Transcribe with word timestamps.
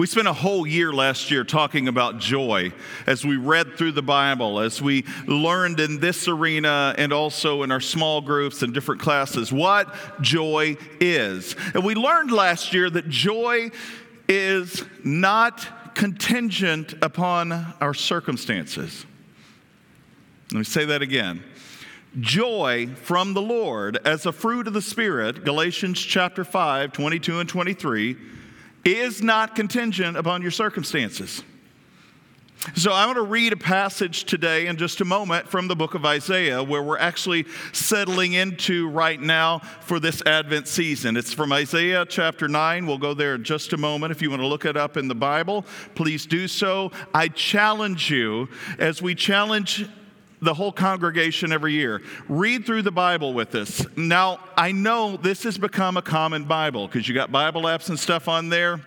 We 0.00 0.06
spent 0.06 0.28
a 0.28 0.32
whole 0.32 0.66
year 0.66 0.94
last 0.94 1.30
year 1.30 1.44
talking 1.44 1.86
about 1.86 2.16
joy 2.16 2.72
as 3.06 3.22
we 3.22 3.36
read 3.36 3.76
through 3.76 3.92
the 3.92 4.02
Bible, 4.02 4.58
as 4.58 4.80
we 4.80 5.04
learned 5.26 5.78
in 5.78 6.00
this 6.00 6.26
arena 6.26 6.94
and 6.96 7.12
also 7.12 7.62
in 7.64 7.70
our 7.70 7.82
small 7.82 8.22
groups 8.22 8.62
and 8.62 8.72
different 8.72 9.02
classes 9.02 9.52
what 9.52 9.94
joy 10.22 10.78
is. 11.00 11.54
And 11.74 11.84
we 11.84 11.94
learned 11.94 12.32
last 12.32 12.72
year 12.72 12.88
that 12.88 13.10
joy 13.10 13.72
is 14.26 14.82
not 15.04 15.94
contingent 15.94 16.94
upon 17.02 17.52
our 17.82 17.92
circumstances. 17.92 19.04
Let 20.50 20.60
me 20.60 20.64
say 20.64 20.86
that 20.86 21.02
again 21.02 21.44
joy 22.20 22.88
from 23.02 23.34
the 23.34 23.42
Lord 23.42 23.98
as 24.06 24.24
a 24.24 24.32
fruit 24.32 24.66
of 24.66 24.72
the 24.72 24.80
Spirit, 24.80 25.44
Galatians 25.44 26.00
chapter 26.00 26.42
5, 26.42 26.90
22 26.90 27.38
and 27.38 27.48
23, 27.50 28.16
is 28.84 29.22
not 29.22 29.54
contingent 29.54 30.16
upon 30.16 30.42
your 30.42 30.50
circumstances. 30.50 31.42
So, 32.74 32.92
I 32.92 33.06
want 33.06 33.16
to 33.16 33.22
read 33.22 33.54
a 33.54 33.56
passage 33.56 34.24
today 34.24 34.66
in 34.66 34.76
just 34.76 35.00
a 35.00 35.04
moment 35.06 35.48
from 35.48 35.66
the 35.66 35.74
book 35.74 35.94
of 35.94 36.04
Isaiah, 36.04 36.62
where 36.62 36.82
we're 36.82 36.98
actually 36.98 37.46
settling 37.72 38.34
into 38.34 38.86
right 38.90 39.18
now 39.18 39.60
for 39.80 39.98
this 39.98 40.20
Advent 40.26 40.68
season. 40.68 41.16
It's 41.16 41.32
from 41.32 41.54
Isaiah 41.54 42.04
chapter 42.06 42.48
9. 42.48 42.86
We'll 42.86 42.98
go 42.98 43.14
there 43.14 43.36
in 43.36 43.44
just 43.44 43.72
a 43.72 43.78
moment. 43.78 44.12
If 44.12 44.20
you 44.20 44.28
want 44.28 44.42
to 44.42 44.46
look 44.46 44.66
it 44.66 44.76
up 44.76 44.98
in 44.98 45.08
the 45.08 45.14
Bible, 45.14 45.64
please 45.94 46.26
do 46.26 46.46
so. 46.46 46.92
I 47.14 47.28
challenge 47.28 48.10
you, 48.10 48.46
as 48.78 49.00
we 49.00 49.14
challenge 49.14 49.86
the 50.42 50.54
whole 50.54 50.72
congregation 50.72 51.52
every 51.52 51.72
year. 51.72 52.02
Read 52.28 52.66
through 52.66 52.82
the 52.82 52.90
Bible 52.90 53.32
with 53.34 53.54
us. 53.54 53.84
Now, 53.96 54.40
I 54.56 54.72
know 54.72 55.16
this 55.16 55.42
has 55.44 55.58
become 55.58 55.96
a 55.96 56.02
common 56.02 56.44
Bible 56.44 56.86
because 56.86 57.08
you 57.08 57.14
got 57.14 57.30
Bible 57.30 57.62
apps 57.62 57.88
and 57.88 57.98
stuff 57.98 58.28
on 58.28 58.48
there. 58.48 58.80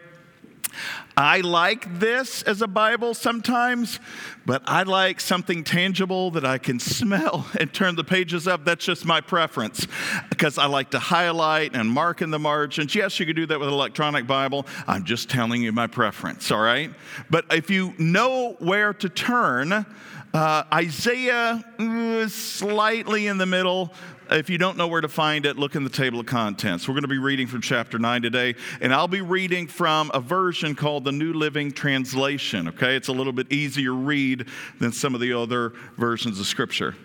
I 1.15 1.41
like 1.41 1.99
this 1.99 2.41
as 2.43 2.63
a 2.63 2.67
Bible 2.67 3.13
sometimes, 3.13 3.99
but 4.45 4.63
I 4.65 4.83
like 4.83 5.19
something 5.19 5.63
tangible 5.63 6.31
that 6.31 6.45
I 6.45 6.57
can 6.57 6.79
smell 6.79 7.45
and 7.59 7.71
turn 7.71 7.95
the 7.95 8.03
pages 8.03 8.47
up. 8.47 8.65
That's 8.65 8.83
just 8.83 9.05
my 9.05 9.21
preference 9.21 9.87
because 10.29 10.57
I 10.57 10.65
like 10.65 10.91
to 10.91 10.99
highlight 10.99 11.75
and 11.75 11.89
mark 11.89 12.21
in 12.21 12.31
the 12.31 12.39
margins. 12.39 12.95
Yes, 12.95 13.19
you 13.19 13.25
could 13.25 13.35
do 13.35 13.45
that 13.45 13.59
with 13.59 13.67
an 13.67 13.73
electronic 13.73 14.25
Bible. 14.25 14.65
I'm 14.87 15.03
just 15.03 15.29
telling 15.29 15.61
you 15.61 15.71
my 15.71 15.87
preference, 15.87 16.49
all 16.51 16.61
right? 16.61 16.91
But 17.29 17.45
if 17.53 17.69
you 17.69 17.93
know 17.99 18.55
where 18.59 18.93
to 18.95 19.09
turn, 19.09 19.85
uh, 20.34 20.64
Isaiah 20.73 21.64
is 21.78 22.26
uh, 22.26 22.28
slightly 22.30 23.28
in 23.28 23.38
the 23.38 23.45
middle. 23.45 23.94
If 24.31 24.50
you 24.50 24.58
don't 24.58 24.78
know 24.78 24.88
where 24.88 25.02
to 25.02 25.08
find 25.08 25.45
it, 25.45 25.58
look 25.58 25.76
in 25.76 25.84
the 25.84 25.92
table 25.92 26.20
of 26.20 26.26
contents. 26.26 26.88
We're 26.88 26.95
going 26.95 27.03
to 27.03 27.08
be 27.08 27.20
reading 27.20 27.45
from 27.45 27.62
chapter 27.62 28.00
9 28.00 28.23
today, 28.23 28.56
and 28.81 28.92
I'll 28.92 29.08
be 29.08 29.22
reading 29.22 29.67
from 29.67 30.09
a 30.11 30.20
version 30.20 30.73
called 30.73 31.04
the 31.04 31.11
New 31.11 31.34
Living 31.34 31.72
Translation, 31.72 32.70
okay? 32.70 32.95
It's 32.95 33.09
a 33.09 33.14
little 33.14 33.34
bit 33.34 33.52
easier 33.52 33.94
read 33.94 34.48
than 34.80 34.92
some 34.92 35.14
of 35.14 35.22
the 35.22 35.33
other 35.33 35.73
versions 35.98 36.39
of 36.39 36.48
Scripture. 36.48 36.95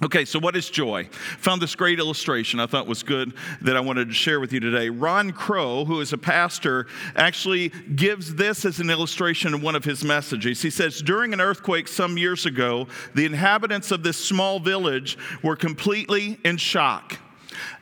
Okay, 0.00 0.24
so 0.24 0.38
what 0.38 0.54
is 0.54 0.70
joy? 0.70 1.08
Found 1.40 1.60
this 1.60 1.74
great 1.74 1.98
illustration 1.98 2.60
I 2.60 2.66
thought 2.66 2.86
was 2.86 3.02
good 3.02 3.34
that 3.62 3.76
I 3.76 3.80
wanted 3.80 4.06
to 4.06 4.14
share 4.14 4.38
with 4.38 4.52
you 4.52 4.60
today. 4.60 4.90
Ron 4.90 5.32
Crow, 5.32 5.84
who 5.84 6.00
is 6.00 6.12
a 6.12 6.18
pastor, 6.18 6.86
actually 7.16 7.70
gives 7.96 8.36
this 8.36 8.64
as 8.64 8.78
an 8.78 8.90
illustration 8.90 9.54
in 9.54 9.60
one 9.60 9.74
of 9.74 9.84
his 9.84 10.04
messages. 10.04 10.62
He 10.62 10.70
says, 10.70 11.02
During 11.02 11.32
an 11.32 11.40
earthquake 11.40 11.88
some 11.88 12.16
years 12.16 12.46
ago, 12.46 12.86
the 13.16 13.26
inhabitants 13.26 13.90
of 13.90 14.04
this 14.04 14.16
small 14.16 14.60
village 14.60 15.18
were 15.42 15.56
completely 15.56 16.38
in 16.44 16.58
shock. 16.58 17.18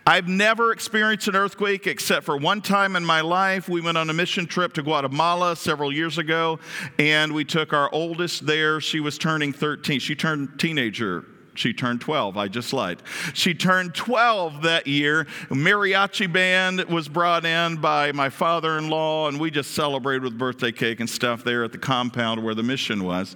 I've 0.06 0.26
never 0.26 0.72
experienced 0.72 1.28
an 1.28 1.36
earthquake 1.36 1.86
except 1.86 2.24
for 2.24 2.38
one 2.38 2.62
time 2.62 2.96
in 2.96 3.04
my 3.04 3.20
life. 3.20 3.68
We 3.68 3.82
went 3.82 3.98
on 3.98 4.08
a 4.08 4.14
mission 4.14 4.46
trip 4.46 4.72
to 4.74 4.82
Guatemala 4.82 5.54
several 5.54 5.92
years 5.92 6.16
ago, 6.16 6.60
and 6.98 7.34
we 7.34 7.44
took 7.44 7.74
our 7.74 7.92
oldest 7.92 8.46
there. 8.46 8.80
She 8.80 9.00
was 9.00 9.18
turning 9.18 9.52
13. 9.52 10.00
She 10.00 10.14
turned 10.14 10.58
teenager 10.58 11.26
she 11.56 11.72
turned 11.72 12.00
12. 12.00 12.36
I 12.36 12.48
just 12.48 12.72
lied. 12.72 13.02
She 13.34 13.54
turned 13.54 13.94
12 13.94 14.62
that 14.62 14.86
year. 14.86 15.24
Mariachi 15.48 16.32
band 16.32 16.84
was 16.84 17.08
brought 17.08 17.44
in 17.44 17.76
by 17.76 18.12
my 18.12 18.28
father 18.28 18.78
in 18.78 18.88
law, 18.88 19.28
and 19.28 19.40
we 19.40 19.50
just 19.50 19.72
celebrated 19.72 20.22
with 20.22 20.38
birthday 20.38 20.72
cake 20.72 21.00
and 21.00 21.08
stuff 21.08 21.44
there 21.44 21.64
at 21.64 21.72
the 21.72 21.78
compound 21.78 22.42
where 22.42 22.54
the 22.54 22.62
mission 22.62 23.04
was. 23.04 23.34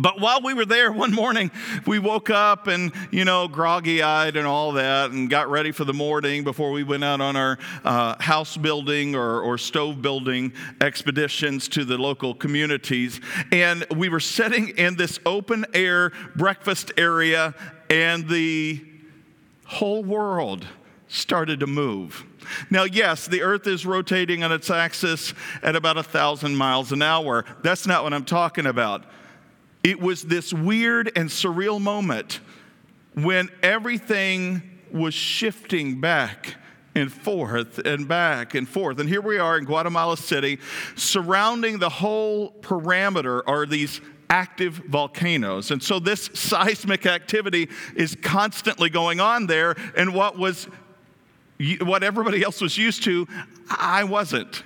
But 0.00 0.18
while 0.18 0.40
we 0.40 0.54
were 0.54 0.64
there 0.64 0.90
one 0.90 1.12
morning, 1.12 1.50
we 1.86 1.98
woke 1.98 2.30
up 2.30 2.68
and, 2.68 2.90
you 3.10 3.26
know, 3.26 3.48
groggy 3.48 4.02
eyed 4.02 4.34
and 4.34 4.46
all 4.46 4.72
that, 4.72 5.10
and 5.10 5.28
got 5.28 5.50
ready 5.50 5.72
for 5.72 5.84
the 5.84 5.92
morning 5.92 6.42
before 6.42 6.70
we 6.70 6.82
went 6.82 7.04
out 7.04 7.20
on 7.20 7.36
our 7.36 7.58
uh, 7.84 8.16
house 8.18 8.56
building 8.56 9.14
or, 9.14 9.42
or 9.42 9.58
stove 9.58 10.00
building 10.00 10.54
expeditions 10.80 11.68
to 11.68 11.84
the 11.84 11.98
local 11.98 12.34
communities. 12.34 13.20
And 13.52 13.84
we 13.94 14.08
were 14.08 14.20
sitting 14.20 14.70
in 14.70 14.96
this 14.96 15.18
open 15.26 15.66
air 15.74 16.12
breakfast 16.34 16.92
area, 16.96 17.54
and 17.90 18.26
the 18.26 18.82
whole 19.66 20.02
world 20.02 20.66
started 21.08 21.60
to 21.60 21.66
move. 21.66 22.24
Now, 22.70 22.84
yes, 22.84 23.26
the 23.26 23.42
earth 23.42 23.66
is 23.66 23.84
rotating 23.84 24.42
on 24.44 24.50
its 24.50 24.70
axis 24.70 25.34
at 25.62 25.76
about 25.76 25.98
a 25.98 26.02
thousand 26.02 26.56
miles 26.56 26.90
an 26.90 27.02
hour. 27.02 27.44
That's 27.62 27.86
not 27.86 28.02
what 28.02 28.14
I'm 28.14 28.24
talking 28.24 28.64
about. 28.64 29.04
It 29.82 30.00
was 30.00 30.22
this 30.22 30.52
weird 30.52 31.10
and 31.16 31.28
surreal 31.28 31.80
moment 31.80 32.40
when 33.14 33.48
everything 33.62 34.62
was 34.92 35.14
shifting 35.14 36.00
back 36.00 36.56
and 36.94 37.12
forth 37.12 37.78
and 37.78 38.06
back 38.06 38.54
and 38.54 38.68
forth. 38.68 38.98
And 38.98 39.08
here 39.08 39.20
we 39.20 39.38
are 39.38 39.56
in 39.56 39.64
Guatemala 39.64 40.16
City. 40.16 40.58
Surrounding 40.96 41.78
the 41.78 41.88
whole 41.88 42.52
parameter 42.60 43.42
are 43.46 43.64
these 43.64 44.00
active 44.28 44.74
volcanoes. 44.74 45.70
And 45.70 45.82
so 45.82 45.98
this 45.98 46.30
seismic 46.34 47.06
activity 47.06 47.68
is 47.96 48.16
constantly 48.22 48.90
going 48.90 49.20
on 49.20 49.46
there. 49.46 49.76
And 49.96 50.14
what 50.14 50.38
was 50.38 50.68
what 51.82 52.02
everybody 52.02 52.42
else 52.42 52.60
was 52.60 52.78
used 52.78 53.02
to, 53.04 53.26
I 53.68 54.04
wasn't. 54.04 54.62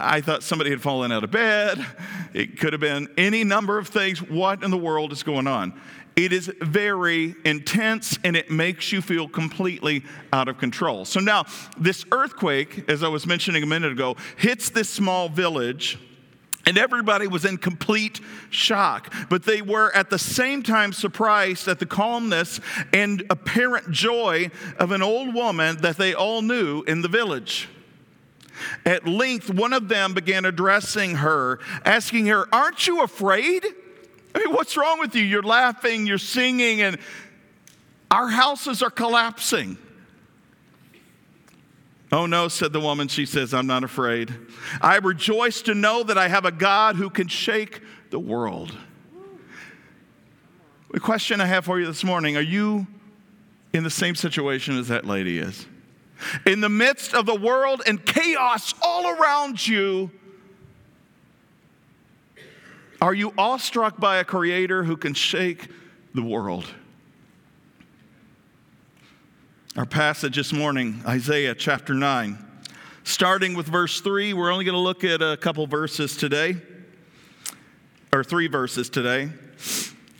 I 0.00 0.20
thought 0.20 0.42
somebody 0.42 0.70
had 0.70 0.80
fallen 0.80 1.12
out 1.12 1.24
of 1.24 1.30
bed. 1.30 1.84
It 2.32 2.58
could 2.58 2.72
have 2.72 2.80
been 2.80 3.08
any 3.16 3.44
number 3.44 3.78
of 3.78 3.88
things. 3.88 4.22
What 4.22 4.62
in 4.62 4.70
the 4.70 4.78
world 4.78 5.12
is 5.12 5.22
going 5.22 5.46
on? 5.46 5.80
It 6.16 6.32
is 6.32 6.52
very 6.60 7.34
intense 7.44 8.18
and 8.24 8.36
it 8.36 8.50
makes 8.50 8.92
you 8.92 9.00
feel 9.00 9.28
completely 9.28 10.04
out 10.32 10.48
of 10.48 10.58
control. 10.58 11.04
So 11.04 11.20
now, 11.20 11.44
this 11.78 12.04
earthquake, 12.12 12.84
as 12.88 13.02
I 13.02 13.08
was 13.08 13.26
mentioning 13.26 13.62
a 13.62 13.66
minute 13.66 13.92
ago, 13.92 14.16
hits 14.36 14.70
this 14.70 14.88
small 14.88 15.28
village. 15.28 15.98
And 16.66 16.76
everybody 16.76 17.26
was 17.26 17.44
in 17.44 17.56
complete 17.56 18.20
shock. 18.50 19.12
But 19.30 19.44
they 19.44 19.62
were 19.62 19.90
at 19.96 20.10
the 20.10 20.18
same 20.18 20.62
time 20.62 20.92
surprised 20.92 21.66
at 21.68 21.78
the 21.78 21.86
calmness 21.86 22.60
and 22.92 23.24
apparent 23.30 23.90
joy 23.90 24.50
of 24.78 24.92
an 24.92 25.02
old 25.02 25.34
woman 25.34 25.78
that 25.78 25.96
they 25.96 26.12
all 26.12 26.42
knew 26.42 26.82
in 26.82 27.00
the 27.00 27.08
village. 27.08 27.68
At 28.84 29.06
length, 29.06 29.50
one 29.50 29.72
of 29.72 29.88
them 29.88 30.14
began 30.14 30.44
addressing 30.44 31.16
her, 31.16 31.60
asking 31.84 32.26
her, 32.26 32.46
Aren't 32.52 32.86
you 32.86 33.02
afraid? 33.02 33.64
I 34.34 34.38
mean, 34.38 34.52
what's 34.52 34.76
wrong 34.76 35.00
with 35.00 35.14
you? 35.14 35.22
You're 35.22 35.42
laughing, 35.42 36.06
you're 36.06 36.18
singing, 36.18 36.82
and 36.82 36.98
our 38.10 38.28
houses 38.28 38.82
are 38.82 38.90
collapsing. 38.90 39.76
Oh 42.12 42.26
no, 42.26 42.48
said 42.48 42.72
the 42.72 42.80
woman. 42.80 43.08
She 43.08 43.24
says, 43.24 43.54
I'm 43.54 43.66
not 43.66 43.84
afraid. 43.84 44.34
I 44.80 44.96
rejoice 44.96 45.62
to 45.62 45.74
know 45.74 46.02
that 46.02 46.18
I 46.18 46.28
have 46.28 46.44
a 46.44 46.50
God 46.50 46.96
who 46.96 47.08
can 47.08 47.28
shake 47.28 47.80
the 48.10 48.18
world. 48.18 48.76
The 50.92 50.98
question 50.98 51.40
I 51.40 51.46
have 51.46 51.64
for 51.64 51.78
you 51.78 51.86
this 51.86 52.02
morning 52.02 52.36
are 52.36 52.42
you 52.42 52.86
in 53.72 53.84
the 53.84 53.90
same 53.90 54.16
situation 54.16 54.76
as 54.76 54.88
that 54.88 55.04
lady 55.04 55.38
is? 55.38 55.66
In 56.46 56.60
the 56.60 56.68
midst 56.68 57.14
of 57.14 57.26
the 57.26 57.34
world 57.34 57.82
and 57.86 58.04
chaos 58.04 58.74
all 58.82 59.08
around 59.08 59.66
you, 59.66 60.10
are 63.00 63.14
you 63.14 63.32
awestruck 63.38 63.98
by 63.98 64.18
a 64.18 64.24
creator 64.24 64.84
who 64.84 64.96
can 64.96 65.14
shake 65.14 65.68
the 66.14 66.22
world? 66.22 66.66
Our 69.76 69.86
passage 69.86 70.36
this 70.36 70.52
morning, 70.52 71.02
Isaiah 71.06 71.54
chapter 71.54 71.94
9, 71.94 72.46
Starting 73.10 73.54
with 73.54 73.66
verse 73.66 74.00
3, 74.00 74.34
we're 74.34 74.52
only 74.52 74.64
going 74.64 74.74
to 74.74 74.78
look 74.78 75.04
at 75.04 75.22
a 75.22 75.36
couple 75.36 75.66
verses 75.66 76.16
today, 76.16 76.56
or 78.12 78.22
three 78.22 78.46
verses 78.46 78.90
today. 78.90 79.30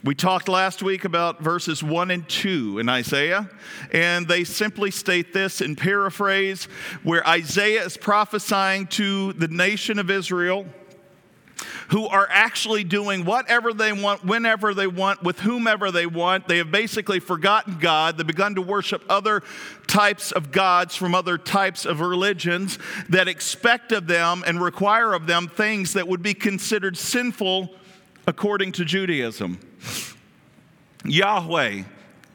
We 0.02 0.14
talked 0.14 0.48
last 0.48 0.82
week 0.82 1.04
about 1.04 1.42
verses 1.42 1.82
1 1.82 2.10
and 2.10 2.26
2 2.26 2.78
in 2.78 2.88
Isaiah, 2.88 3.50
and 3.92 4.26
they 4.26 4.44
simply 4.44 4.90
state 4.90 5.34
this 5.34 5.60
in 5.60 5.76
paraphrase 5.76 6.64
where 7.02 7.26
Isaiah 7.28 7.84
is 7.84 7.98
prophesying 7.98 8.86
to 8.86 9.34
the 9.34 9.48
nation 9.48 9.98
of 9.98 10.10
Israel 10.10 10.64
who 11.88 12.06
are 12.06 12.26
actually 12.30 12.82
doing 12.82 13.26
whatever 13.26 13.74
they 13.74 13.92
want, 13.92 14.24
whenever 14.24 14.72
they 14.72 14.86
want, 14.86 15.22
with 15.22 15.40
whomever 15.40 15.90
they 15.90 16.06
want. 16.06 16.48
They 16.48 16.56
have 16.56 16.70
basically 16.70 17.20
forgotten 17.20 17.76
God. 17.78 18.16
They've 18.16 18.26
begun 18.26 18.54
to 18.54 18.62
worship 18.62 19.04
other 19.10 19.42
types 19.86 20.32
of 20.32 20.50
gods 20.50 20.96
from 20.96 21.14
other 21.14 21.36
types 21.36 21.84
of 21.84 22.00
religions 22.00 22.78
that 23.10 23.28
expect 23.28 23.92
of 23.92 24.06
them 24.06 24.44
and 24.46 24.62
require 24.62 25.12
of 25.12 25.26
them 25.26 25.48
things 25.48 25.92
that 25.92 26.08
would 26.08 26.22
be 26.22 26.32
considered 26.32 26.96
sinful 26.96 27.74
according 28.30 28.70
to 28.70 28.84
Judaism. 28.84 29.58
Yahweh, 31.04 31.82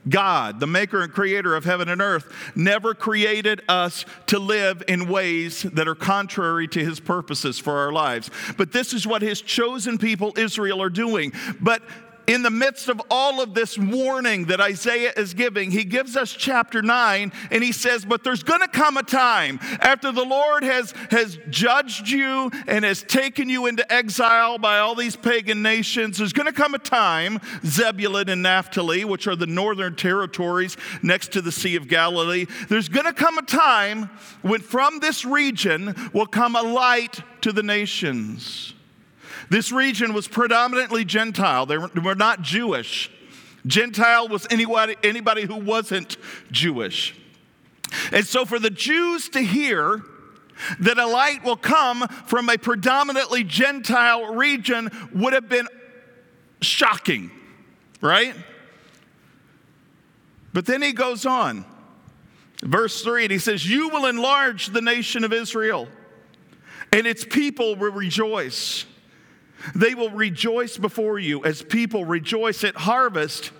God, 0.09 0.59
the 0.59 0.67
maker 0.67 1.01
and 1.01 1.09
creator 1.09 1.55
of 1.55 1.63
heaven 1.63 1.87
and 1.87 2.01
earth, 2.01 2.29
never 2.53 2.93
created 2.93 3.61
us 3.69 4.05
to 4.27 4.37
live 4.37 4.83
in 4.89 5.07
ways 5.07 5.63
that 5.63 5.87
are 5.87 5.95
contrary 5.95 6.67
to 6.67 6.83
his 6.83 6.99
purposes 6.99 7.57
for 7.57 7.77
our 7.77 7.93
lives. 7.93 8.29
But 8.57 8.73
this 8.73 8.91
is 8.91 9.07
what 9.07 9.21
his 9.21 9.39
chosen 9.39 9.97
people, 9.97 10.33
Israel, 10.37 10.81
are 10.81 10.89
doing. 10.89 11.31
But 11.61 11.81
in 12.27 12.41
the 12.41 12.49
midst 12.49 12.89
of 12.89 13.01
all 13.09 13.41
of 13.41 13.53
this 13.53 13.77
warning 13.77 14.45
that 14.45 14.59
Isaiah 14.61 15.13
is 15.15 15.33
giving, 15.33 15.71
he 15.71 15.83
gives 15.83 16.15
us 16.15 16.31
chapter 16.31 16.81
9 16.81 17.31
and 17.51 17.63
he 17.63 17.71
says, 17.71 18.05
But 18.05 18.23
there's 18.23 18.43
going 18.43 18.61
to 18.61 18.67
come 18.67 18.97
a 18.97 19.03
time 19.03 19.59
after 19.79 20.11
the 20.11 20.23
Lord 20.23 20.63
has, 20.63 20.93
has 21.09 21.37
judged 21.49 22.09
you 22.09 22.51
and 22.67 22.85
has 22.85 23.03
taken 23.03 23.49
you 23.49 23.65
into 23.65 23.91
exile 23.91 24.57
by 24.57 24.79
all 24.79 24.95
these 24.95 25.15
pagan 25.15 25.61
nations. 25.61 26.17
There's 26.17 26.33
going 26.33 26.47
to 26.47 26.53
come 26.53 26.73
a 26.73 26.79
time, 26.79 27.39
Zebulun 27.65 28.29
and 28.29 28.41
Naphtali, 28.41 29.05
which 29.05 29.27
are 29.27 29.35
the 29.35 29.47
northern 29.47 29.95
territories 29.95 30.77
next 31.01 31.31
to 31.33 31.41
the 31.41 31.51
Sea 31.51 31.75
of 31.75 31.87
Galilee, 31.87 32.45
there's 32.69 32.89
going 32.89 33.05
to 33.05 33.13
come 33.13 33.37
a 33.37 33.43
time 33.43 34.09
when 34.41 34.61
from 34.61 34.99
this 34.99 35.25
region 35.25 35.95
will 36.13 36.25
come 36.25 36.55
a 36.55 36.61
light 36.61 37.21
to 37.41 37.51
the 37.51 37.63
nations. 37.63 38.74
This 39.49 39.71
region 39.71 40.13
was 40.13 40.27
predominantly 40.27 41.05
Gentile, 41.05 41.65
they 41.65 41.77
were 41.77 42.15
not 42.15 42.41
Jewish. 42.41 43.11
Gentile 43.65 44.27
was 44.27 44.45
anybody, 44.49 44.95
anybody 45.03 45.43
who 45.43 45.55
wasn't 45.55 46.17
Jewish. 46.51 47.15
And 48.11 48.25
so, 48.25 48.45
for 48.45 48.59
the 48.59 48.69
Jews 48.69 49.29
to 49.29 49.41
hear 49.41 50.03
that 50.79 50.97
a 50.97 51.05
light 51.05 51.43
will 51.43 51.57
come 51.57 52.07
from 52.27 52.49
a 52.49 52.57
predominantly 52.57 53.43
Gentile 53.43 54.33
region 54.33 54.89
would 55.13 55.33
have 55.33 55.49
been 55.49 55.67
shocking, 56.61 57.31
right? 58.01 58.35
But 60.53 60.65
then 60.65 60.81
he 60.81 60.93
goes 60.93 61.25
on, 61.25 61.65
verse 62.61 63.03
3, 63.03 63.23
and 63.23 63.31
he 63.31 63.39
says, 63.39 63.69
You 63.69 63.89
will 63.89 64.05
enlarge 64.05 64.67
the 64.67 64.81
nation 64.81 65.23
of 65.23 65.33
Israel, 65.33 65.87
and 66.93 67.05
its 67.05 67.25
people 67.25 67.75
will 67.75 67.91
rejoice. 67.91 68.85
They 69.73 69.95
will 69.95 70.11
rejoice 70.11 70.77
before 70.77 71.17
you 71.17 71.43
as 71.43 71.63
people 71.63 72.05
rejoice 72.05 72.63
at 72.63 72.75
harvest 72.75 73.51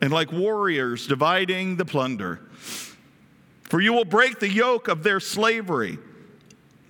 and 0.00 0.12
like 0.12 0.30
warriors 0.30 1.06
dividing 1.06 1.76
the 1.76 1.84
plunder. 1.84 2.40
For 3.64 3.80
you 3.80 3.92
will 3.92 4.04
break 4.04 4.38
the 4.38 4.48
yoke 4.48 4.88
of 4.88 5.02
their 5.02 5.20
slavery. 5.20 5.98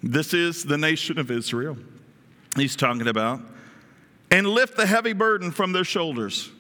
This 0.03 0.35
is 0.35 0.65
the 0.65 0.79
nation 0.79 1.19
of 1.19 1.31
Israel, 1.31 1.77
he's 2.57 2.77
talking 2.77 3.09
about. 3.09 3.41
And 4.31 4.47
lift 4.47 4.77
the 4.77 4.87
heavy 4.87 5.15
burden 5.15 5.51
from 5.51 5.73
their 5.73 5.85
shoulders. 5.85 6.51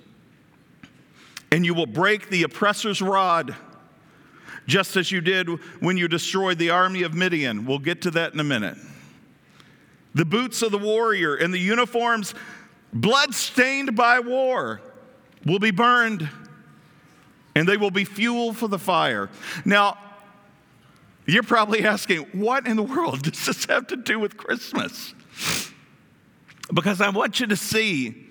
And 1.52 1.64
you 1.64 1.74
will 1.74 1.86
break 1.86 2.30
the 2.30 2.42
oppressor's 2.42 3.02
rod, 3.02 3.54
just 4.66 4.96
as 4.96 5.12
you 5.12 5.20
did 5.20 5.48
when 5.80 5.96
you 5.96 6.08
destroyed 6.08 6.58
the 6.58 6.70
army 6.70 7.02
of 7.02 7.14
Midian. 7.14 7.66
We'll 7.66 7.78
get 7.78 8.02
to 8.02 8.10
that 8.12 8.32
in 8.32 8.40
a 8.40 8.44
minute 8.44 8.78
the 10.18 10.24
boots 10.24 10.62
of 10.62 10.72
the 10.72 10.78
warrior, 10.78 11.36
and 11.36 11.54
the 11.54 11.60
uniforms 11.60 12.34
blood-stained 12.92 13.94
by 13.94 14.18
war 14.18 14.80
will 15.46 15.60
be 15.60 15.70
burned, 15.70 16.28
and 17.54 17.68
they 17.68 17.76
will 17.76 17.92
be 17.92 18.04
fuel 18.04 18.52
for 18.52 18.66
the 18.66 18.80
fire. 18.80 19.30
Now, 19.64 19.96
you're 21.24 21.44
probably 21.44 21.84
asking, 21.84 22.26
what 22.32 22.66
in 22.66 22.76
the 22.76 22.82
world 22.82 23.22
does 23.30 23.46
this 23.46 23.66
have 23.66 23.86
to 23.86 23.96
do 23.96 24.18
with 24.18 24.36
Christmas? 24.36 25.14
Because 26.74 27.00
I 27.00 27.10
want 27.10 27.38
you 27.38 27.46
to 27.46 27.56
see 27.56 28.27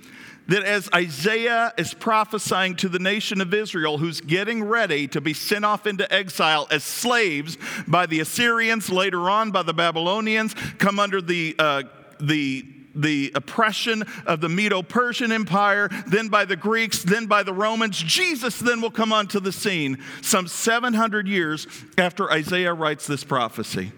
that 0.47 0.63
as 0.63 0.89
Isaiah 0.93 1.73
is 1.77 1.93
prophesying 1.93 2.75
to 2.77 2.89
the 2.89 2.99
nation 2.99 3.41
of 3.41 3.53
Israel, 3.53 3.97
who's 3.97 4.21
getting 4.21 4.63
ready 4.63 5.07
to 5.09 5.21
be 5.21 5.33
sent 5.33 5.65
off 5.65 5.85
into 5.85 6.11
exile 6.13 6.67
as 6.71 6.83
slaves 6.83 7.57
by 7.87 8.05
the 8.05 8.19
Assyrians, 8.19 8.89
later 8.89 9.29
on 9.29 9.51
by 9.51 9.63
the 9.63 9.73
Babylonians, 9.73 10.55
come 10.77 10.99
under 10.99 11.21
the, 11.21 11.55
uh, 11.59 11.83
the 12.19 12.65
the 12.97 13.31
oppression 13.35 14.03
of 14.25 14.41
the 14.41 14.49
Medo 14.49 14.81
Persian 14.81 15.31
Empire, 15.31 15.89
then 16.07 16.29
by 16.29 16.45
the 16.45 16.55
Greeks, 16.55 17.03
then 17.03 17.27
by 17.27 17.43
the 17.43 17.53
Romans. 17.53 17.97
Jesus 17.97 18.57
then 18.59 18.81
will 18.81 18.91
come 18.91 19.13
onto 19.13 19.39
the 19.39 19.51
scene 19.51 20.03
some 20.21 20.47
700 20.47 21.27
years 21.27 21.67
after 21.97 22.31
Isaiah 22.31 22.73
writes 22.73 23.05
this 23.05 23.23
prophecy. 23.23 23.91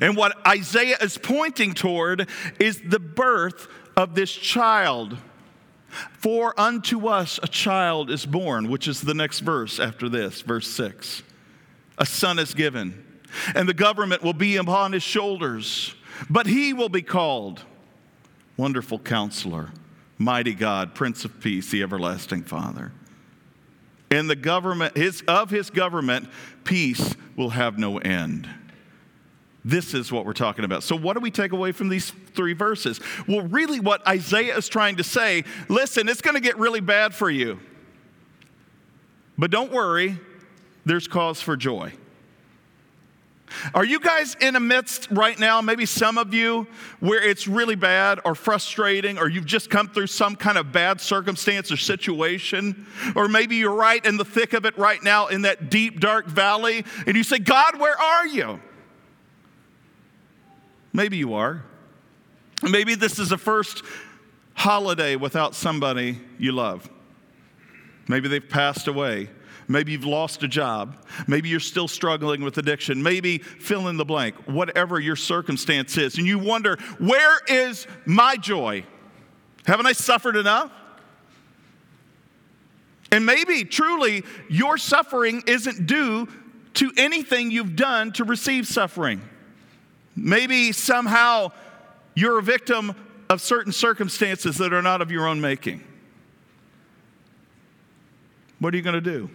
And 0.00 0.16
what 0.16 0.36
Isaiah 0.46 0.96
is 1.00 1.18
pointing 1.18 1.74
toward 1.74 2.28
is 2.60 2.80
the 2.84 3.00
birth 3.00 3.68
of 3.96 4.14
this 4.14 4.32
child. 4.32 5.16
For 6.18 6.58
unto 6.58 7.06
us 7.06 7.38
a 7.42 7.48
child 7.48 8.10
is 8.10 8.24
born, 8.24 8.68
which 8.68 8.88
is 8.88 9.02
the 9.02 9.14
next 9.14 9.40
verse 9.40 9.78
after 9.78 10.08
this, 10.08 10.40
verse 10.40 10.68
6. 10.68 11.22
A 11.98 12.06
son 12.06 12.38
is 12.38 12.54
given, 12.54 13.04
and 13.54 13.68
the 13.68 13.74
government 13.74 14.22
will 14.22 14.32
be 14.32 14.56
upon 14.56 14.92
his 14.92 15.02
shoulders, 15.02 15.94
but 16.30 16.46
he 16.46 16.72
will 16.72 16.88
be 16.88 17.02
called 17.02 17.62
Wonderful 18.56 19.00
Counselor, 19.00 19.70
Mighty 20.16 20.54
God, 20.54 20.94
Prince 20.94 21.24
of 21.24 21.40
Peace, 21.40 21.70
the 21.70 21.82
Everlasting 21.82 22.44
Father. 22.44 22.92
And 24.10 24.28
the 24.28 24.36
government, 24.36 24.96
his, 24.96 25.22
of 25.26 25.50
his 25.50 25.70
government, 25.70 26.28
peace 26.64 27.14
will 27.36 27.50
have 27.50 27.78
no 27.78 27.98
end. 27.98 28.48
This 29.64 29.94
is 29.94 30.10
what 30.10 30.26
we're 30.26 30.32
talking 30.32 30.64
about. 30.64 30.82
So, 30.82 30.96
what 30.96 31.14
do 31.14 31.20
we 31.20 31.30
take 31.30 31.52
away 31.52 31.72
from 31.72 31.88
these 31.88 32.10
three 32.34 32.52
verses? 32.52 33.00
Well, 33.28 33.42
really, 33.42 33.78
what 33.78 34.06
Isaiah 34.08 34.56
is 34.56 34.68
trying 34.68 34.96
to 34.96 35.04
say 35.04 35.44
listen, 35.68 36.08
it's 36.08 36.20
going 36.20 36.34
to 36.34 36.40
get 36.40 36.58
really 36.58 36.80
bad 36.80 37.14
for 37.14 37.30
you. 37.30 37.60
But 39.38 39.50
don't 39.50 39.72
worry, 39.72 40.18
there's 40.84 41.06
cause 41.06 41.40
for 41.40 41.56
joy. 41.56 41.92
Are 43.74 43.84
you 43.84 44.00
guys 44.00 44.34
in 44.40 44.56
a 44.56 44.60
midst 44.60 45.08
right 45.10 45.38
now, 45.38 45.60
maybe 45.60 45.86
some 45.86 46.18
of 46.18 46.32
you, 46.32 46.66
where 47.00 47.22
it's 47.22 47.46
really 47.46 47.74
bad 47.74 48.18
or 48.24 48.34
frustrating, 48.34 49.18
or 49.18 49.28
you've 49.28 49.46
just 49.46 49.70
come 49.70 49.88
through 49.88 50.06
some 50.06 50.36
kind 50.36 50.58
of 50.58 50.72
bad 50.72 51.00
circumstance 51.00 51.70
or 51.70 51.76
situation? 51.76 52.86
Or 53.14 53.28
maybe 53.28 53.56
you're 53.56 53.74
right 53.74 54.04
in 54.04 54.16
the 54.16 54.24
thick 54.24 54.54
of 54.54 54.64
it 54.64 54.76
right 54.78 55.02
now 55.02 55.28
in 55.28 55.42
that 55.42 55.70
deep, 55.70 56.00
dark 56.00 56.26
valley, 56.26 56.84
and 57.06 57.16
you 57.16 57.22
say, 57.22 57.38
God, 57.38 57.78
where 57.78 57.98
are 57.98 58.26
you? 58.26 58.58
Maybe 60.92 61.16
you 61.16 61.34
are. 61.34 61.64
Maybe 62.62 62.94
this 62.94 63.18
is 63.18 63.30
the 63.30 63.38
first 63.38 63.82
holiday 64.54 65.16
without 65.16 65.54
somebody 65.54 66.20
you 66.38 66.52
love. 66.52 66.88
Maybe 68.08 68.28
they've 68.28 68.48
passed 68.48 68.88
away. 68.88 69.28
Maybe 69.68 69.92
you've 69.92 70.04
lost 70.04 70.42
a 70.42 70.48
job. 70.48 70.96
Maybe 71.26 71.48
you're 71.48 71.60
still 71.60 71.88
struggling 71.88 72.42
with 72.42 72.58
addiction. 72.58 73.02
Maybe 73.02 73.38
fill 73.38 73.88
in 73.88 73.96
the 73.96 74.04
blank, 74.04 74.34
whatever 74.46 75.00
your 75.00 75.16
circumstance 75.16 75.96
is. 75.96 76.18
And 76.18 76.26
you 76.26 76.38
wonder, 76.38 76.76
where 76.98 77.38
is 77.48 77.86
my 78.04 78.36
joy? 78.36 78.84
Haven't 79.64 79.86
I 79.86 79.92
suffered 79.92 80.36
enough? 80.36 80.70
And 83.10 83.24
maybe 83.24 83.64
truly 83.64 84.24
your 84.48 84.78
suffering 84.78 85.42
isn't 85.46 85.86
due 85.86 86.28
to 86.74 86.92
anything 86.96 87.50
you've 87.50 87.76
done 87.76 88.12
to 88.12 88.24
receive 88.24 88.66
suffering. 88.66 89.20
Maybe 90.14 90.72
somehow 90.72 91.52
you're 92.14 92.38
a 92.38 92.42
victim 92.42 92.94
of 93.30 93.40
certain 93.40 93.72
circumstances 93.72 94.58
that 94.58 94.72
are 94.72 94.82
not 94.82 95.00
of 95.00 95.10
your 95.10 95.26
own 95.26 95.40
making. 95.40 95.82
What 98.58 98.74
are 98.74 98.76
you 98.76 98.82
going 98.82 98.94
to 98.94 99.00
do? 99.00 99.30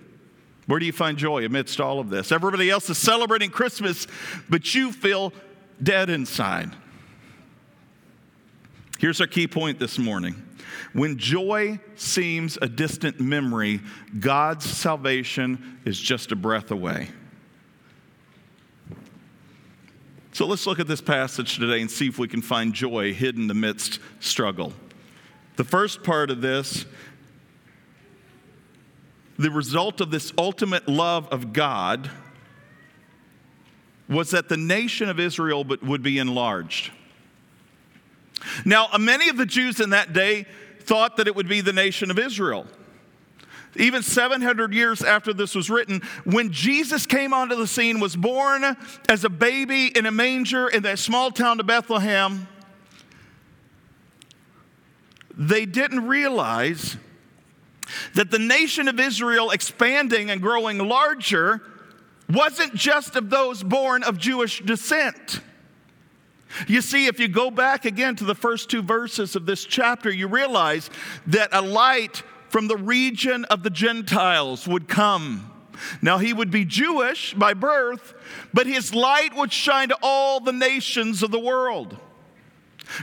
Where 0.67 0.79
do 0.79 0.85
you 0.85 0.91
find 0.91 1.17
joy 1.17 1.45
amidst 1.45 1.81
all 1.81 1.99
of 1.99 2.09
this? 2.09 2.31
Everybody 2.31 2.69
else 2.69 2.89
is 2.89 2.97
celebrating 2.97 3.49
Christmas, 3.49 4.05
but 4.49 4.75
you 4.75 4.91
feel 4.91 5.33
dead 5.81 6.09
inside. 6.09 6.75
Here's 8.99 9.21
our 9.21 9.27
key 9.27 9.47
point 9.47 9.79
this 9.79 9.97
morning. 9.97 10.43
When 10.93 11.17
joy 11.17 11.79
seems 11.95 12.57
a 12.61 12.67
distant 12.67 13.19
memory, 13.19 13.81
God's 14.19 14.65
salvation 14.65 15.79
is 15.85 15.99
just 15.99 16.31
a 16.31 16.35
breath 16.35 16.71
away. 16.71 17.09
So 20.37 20.45
let's 20.45 20.67
look 20.67 20.79
at 20.79 20.85
this 20.85 21.01
passage 21.01 21.57
today 21.57 21.81
and 21.81 21.89
see 21.89 22.07
if 22.07 22.19
we 22.19 22.27
can 22.27 22.43
find 22.43 22.71
joy 22.71 23.11
hidden 23.11 23.49
amidst 23.49 23.99
struggle. 24.19 24.71
The 25.55 25.63
first 25.63 26.03
part 26.03 26.29
of 26.29 26.41
this, 26.41 26.85
the 29.39 29.49
result 29.49 29.99
of 29.99 30.11
this 30.11 30.31
ultimate 30.37 30.87
love 30.87 31.27
of 31.29 31.53
God 31.53 32.11
was 34.07 34.29
that 34.29 34.47
the 34.47 34.57
nation 34.57 35.09
of 35.09 35.19
Israel 35.19 35.63
would 35.63 36.03
be 36.03 36.19
enlarged. 36.19 36.91
Now, 38.63 38.89
many 38.99 39.29
of 39.29 39.37
the 39.37 39.45
Jews 39.47 39.79
in 39.79 39.89
that 39.89 40.13
day 40.13 40.45
thought 40.81 41.17
that 41.17 41.25
it 41.25 41.35
would 41.35 41.49
be 41.49 41.61
the 41.61 41.73
nation 41.73 42.11
of 42.11 42.19
Israel. 42.19 42.67
Even 43.75 44.01
700 44.01 44.73
years 44.73 45.01
after 45.03 45.33
this 45.33 45.53
was 45.53 45.69
written, 45.69 46.01
when 46.23 46.51
Jesus 46.51 47.05
came 47.05 47.33
onto 47.33 47.55
the 47.55 47.67
scene, 47.67 47.99
was 47.99 48.15
born 48.15 48.63
as 49.09 49.23
a 49.23 49.29
baby 49.29 49.87
in 49.87 50.05
a 50.05 50.11
manger 50.11 50.67
in 50.67 50.83
that 50.83 50.99
small 50.99 51.31
town 51.31 51.59
of 51.59 51.67
Bethlehem, 51.67 52.47
they 55.35 55.65
didn't 55.65 56.07
realize 56.07 56.97
that 58.15 58.31
the 58.31 58.39
nation 58.39 58.87
of 58.87 58.99
Israel 58.99 59.51
expanding 59.51 60.31
and 60.31 60.41
growing 60.41 60.79
larger 60.79 61.61
wasn't 62.29 62.73
just 62.73 63.15
of 63.15 63.29
those 63.29 63.63
born 63.63 64.03
of 64.03 64.17
Jewish 64.17 64.61
descent. 64.61 65.41
You 66.67 66.81
see, 66.81 67.07
if 67.07 67.19
you 67.19 67.27
go 67.27 67.51
back 67.51 67.85
again 67.85 68.15
to 68.17 68.23
the 68.23 68.35
first 68.35 68.69
two 68.69 68.81
verses 68.81 69.35
of 69.35 69.45
this 69.45 69.65
chapter, 69.65 70.09
you 70.09 70.27
realize 70.27 70.89
that 71.27 71.49
a 71.51 71.61
light 71.61 72.23
from 72.49 72.67
the 72.67 72.77
region 72.77 73.45
of 73.45 73.63
the 73.63 73.69
Gentiles 73.69 74.67
would 74.67 74.87
come. 74.87 75.51
Now, 76.01 76.17
he 76.17 76.33
would 76.33 76.51
be 76.51 76.65
Jewish 76.65 77.33
by 77.33 77.53
birth, 77.53 78.13
but 78.53 78.67
his 78.67 78.93
light 78.93 79.35
would 79.35 79.53
shine 79.53 79.89
to 79.89 79.97
all 80.01 80.39
the 80.39 80.53
nations 80.53 81.23
of 81.23 81.31
the 81.31 81.39
world. 81.39 81.97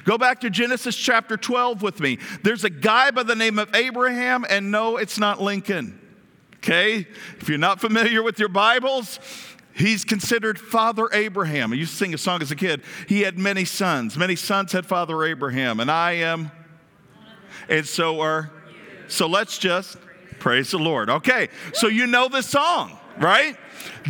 Go 0.05 0.19
back 0.19 0.41
to 0.41 0.51
Genesis 0.51 0.97
chapter 0.97 1.37
12 1.37 1.83
with 1.83 2.01
me. 2.01 2.19
There's 2.43 2.65
a 2.65 2.71
guy 2.71 3.11
by 3.11 3.23
the 3.23 3.37
name 3.37 3.59
of 3.59 3.75
Abraham, 3.75 4.45
and 4.49 4.71
no, 4.71 4.97
it's 4.97 5.19
not 5.19 5.41
Lincoln. 5.41 6.01
Okay? 6.57 7.07
If 7.39 7.49
you're 7.49 7.59
not 7.59 7.81
familiar 7.81 8.23
with 8.23 8.39
your 8.39 8.49
Bibles, 8.49 9.21
he's 9.75 10.05
considered 10.05 10.59
Father 10.59 11.09
Abraham. 11.13 11.73
I 11.73 11.77
used 11.77 11.93
to 11.93 11.97
sing 11.99 12.15
a 12.15 12.19
song 12.19 12.41
as 12.41 12.51
a 12.51 12.57
kid. 12.57 12.83
He 13.07 13.21
had 13.21 13.39
many 13.39 13.67
sons. 13.67 14.17
Many 14.17 14.37
sons 14.37 14.73
had 14.73 14.87
Father 14.87 15.23
Abraham, 15.25 15.81
and 15.81 15.91
I 15.91 16.13
am, 16.13 16.51
and 17.69 17.87
so 17.87 18.21
are. 18.21 18.51
So 19.09 19.27
let's 19.27 19.59
just 19.59 19.97
praise 20.39 20.71
the 20.71 20.79
Lord. 20.79 21.11
Okay, 21.11 21.49
so 21.73 21.89
you 21.89 22.07
know 22.07 22.29
the 22.29 22.43
song, 22.43 22.99
right? 23.19 23.57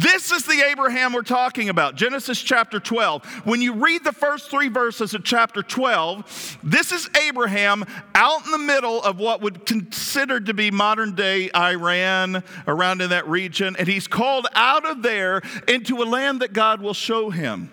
This 0.00 0.32
is 0.32 0.44
the 0.44 0.62
Abraham 0.70 1.12
we're 1.12 1.22
talking 1.22 1.68
about, 1.68 1.94
Genesis 1.94 2.40
chapter 2.40 2.80
12. 2.80 3.24
When 3.44 3.62
you 3.62 3.74
read 3.74 4.04
the 4.04 4.12
first 4.12 4.50
three 4.50 4.68
verses 4.68 5.14
of 5.14 5.24
chapter 5.24 5.62
12, 5.62 6.58
this 6.62 6.92
is 6.92 7.08
Abraham 7.28 7.84
out 8.14 8.44
in 8.44 8.50
the 8.50 8.58
middle 8.58 9.02
of 9.02 9.18
what 9.18 9.40
would 9.40 9.66
considered 9.66 10.46
to 10.46 10.54
be 10.54 10.70
modern 10.70 11.14
day 11.14 11.50
Iran, 11.54 12.42
around 12.66 13.02
in 13.02 13.10
that 13.10 13.28
region, 13.28 13.76
and 13.78 13.86
he's 13.86 14.06
called 14.06 14.46
out 14.54 14.84
of 14.84 15.02
there 15.02 15.42
into 15.68 16.02
a 16.02 16.04
land 16.04 16.40
that 16.40 16.52
God 16.52 16.80
will 16.80 16.94
show 16.94 17.30
him. 17.30 17.70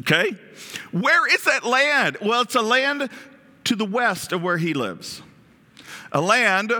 Okay? 0.00 0.36
Where 0.92 1.26
is 1.32 1.44
that 1.44 1.64
land? 1.64 2.18
Well, 2.22 2.42
it's 2.42 2.54
a 2.54 2.62
land 2.62 3.10
to 3.64 3.76
the 3.76 3.84
west 3.84 4.32
of 4.32 4.42
where 4.42 4.58
he 4.58 4.72
lives, 4.72 5.22
a 6.12 6.20
land 6.20 6.72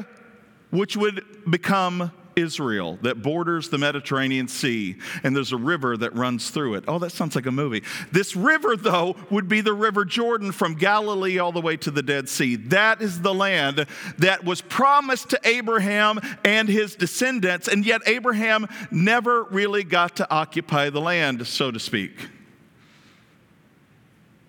which 0.70 0.96
would 0.96 1.24
become 1.48 2.12
Israel 2.38 2.98
that 3.02 3.22
borders 3.22 3.68
the 3.68 3.78
Mediterranean 3.78 4.48
Sea, 4.48 4.96
and 5.22 5.34
there's 5.34 5.52
a 5.52 5.56
river 5.56 5.96
that 5.96 6.14
runs 6.14 6.50
through 6.50 6.74
it. 6.76 6.84
Oh, 6.86 6.98
that 6.98 7.10
sounds 7.10 7.34
like 7.34 7.46
a 7.46 7.52
movie. 7.52 7.82
This 8.12 8.36
river, 8.36 8.76
though, 8.76 9.16
would 9.30 9.48
be 9.48 9.60
the 9.60 9.72
River 9.72 10.04
Jordan 10.04 10.52
from 10.52 10.74
Galilee 10.74 11.38
all 11.38 11.52
the 11.52 11.60
way 11.60 11.76
to 11.78 11.90
the 11.90 12.02
Dead 12.02 12.28
Sea. 12.28 12.56
That 12.56 13.02
is 13.02 13.20
the 13.20 13.34
land 13.34 13.86
that 14.18 14.44
was 14.44 14.60
promised 14.60 15.30
to 15.30 15.40
Abraham 15.44 16.20
and 16.44 16.68
his 16.68 16.94
descendants, 16.94 17.68
and 17.68 17.84
yet 17.84 18.02
Abraham 18.06 18.68
never 18.90 19.44
really 19.44 19.84
got 19.84 20.16
to 20.16 20.30
occupy 20.30 20.90
the 20.90 21.00
land, 21.00 21.46
so 21.46 21.70
to 21.70 21.80
speak. 21.80 22.28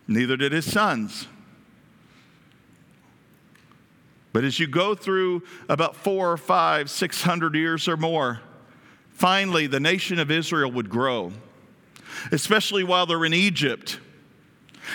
Neither 0.08 0.38
did 0.38 0.52
his 0.52 0.72
sons. 0.72 1.28
But 4.32 4.44
as 4.44 4.60
you 4.60 4.68
go 4.68 4.96
through 4.96 5.44
about 5.68 5.96
four 5.96 6.32
or 6.32 6.38
five, 6.38 6.90
six 6.90 7.22
hundred 7.22 7.56
years 7.56 7.88
or 7.88 7.98
more, 7.98 8.42
finally 9.10 9.68
the 9.68 9.80
nation 9.80 10.20
of 10.20 10.30
Israel 10.30 10.72
would 10.72 10.90
grow, 10.90 11.32
especially 12.32 12.84
while 12.84 13.06
they're 13.06 13.26
in 13.26 13.34
Egypt. 13.34 14.00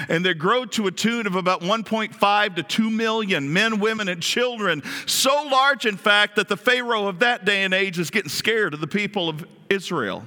And 0.08 0.24
they 0.24 0.34
grow 0.34 0.64
to 0.64 0.86
a 0.88 0.90
tune 0.90 1.26
of 1.26 1.36
about 1.36 1.60
1.5 1.60 2.56
to 2.56 2.62
2 2.62 2.90
million 2.90 3.52
men, 3.52 3.78
women, 3.78 4.08
and 4.08 4.20
children. 4.20 4.82
So 5.06 5.30
large, 5.44 5.86
in 5.86 5.96
fact, 5.96 6.36
that 6.36 6.48
the 6.48 6.56
Pharaoh 6.56 7.06
of 7.06 7.20
that 7.20 7.44
day 7.44 7.62
and 7.62 7.72
age 7.72 7.98
is 7.98 8.10
getting 8.10 8.28
scared 8.30 8.74
of 8.74 8.80
the 8.80 8.88
people 8.88 9.28
of 9.28 9.46
Israel. 9.70 10.26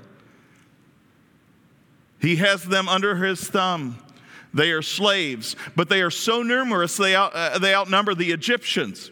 He 2.19 2.37
has 2.37 2.63
them 2.63 2.87
under 2.87 3.15
his 3.15 3.41
thumb. 3.47 3.97
They 4.53 4.71
are 4.71 4.81
slaves, 4.81 5.55
but 5.75 5.89
they 5.89 6.01
are 6.01 6.11
so 6.11 6.41
numerous 6.41 6.97
they, 6.97 7.15
out, 7.15 7.33
uh, 7.33 7.59
they 7.59 7.75
outnumber 7.75 8.15
the 8.15 8.31
Egyptians. 8.31 9.11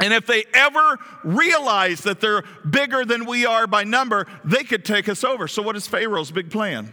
And 0.00 0.12
if 0.12 0.26
they 0.26 0.44
ever 0.54 0.98
realize 1.22 2.00
that 2.02 2.20
they're 2.20 2.42
bigger 2.68 3.04
than 3.04 3.26
we 3.26 3.46
are 3.46 3.66
by 3.66 3.84
number, 3.84 4.26
they 4.44 4.64
could 4.64 4.84
take 4.84 5.08
us 5.08 5.22
over. 5.22 5.46
So, 5.46 5.62
what 5.62 5.76
is 5.76 5.86
Pharaoh's 5.86 6.30
big 6.30 6.50
plan? 6.50 6.92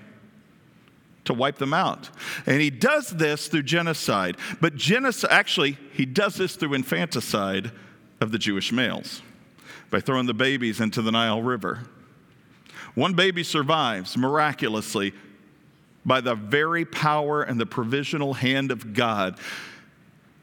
To 1.26 1.34
wipe 1.34 1.58
them 1.58 1.74
out. 1.74 2.10
And 2.46 2.62
he 2.62 2.70
does 2.70 3.10
this 3.10 3.48
through 3.48 3.64
genocide. 3.64 4.38
But 4.62 4.76
genocide, 4.76 5.32
actually, 5.32 5.78
he 5.94 6.06
does 6.06 6.36
this 6.36 6.56
through 6.56 6.74
infanticide 6.74 7.72
of 8.20 8.32
the 8.32 8.38
Jewish 8.38 8.72
males 8.72 9.22
by 9.90 10.00
throwing 10.00 10.26
the 10.26 10.34
babies 10.34 10.80
into 10.80 11.02
the 11.02 11.12
Nile 11.12 11.42
River. 11.42 11.82
One 12.96 13.14
baby 13.14 13.44
survives 13.44 14.18
miraculously 14.18 15.14
by 16.06 16.22
the 16.22 16.36
very 16.36 16.86
power 16.86 17.42
and 17.42 17.60
the 17.60 17.66
provisional 17.66 18.34
hand 18.34 18.72
of 18.72 18.94
God, 18.94 19.38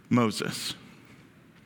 Moses. 0.09 0.75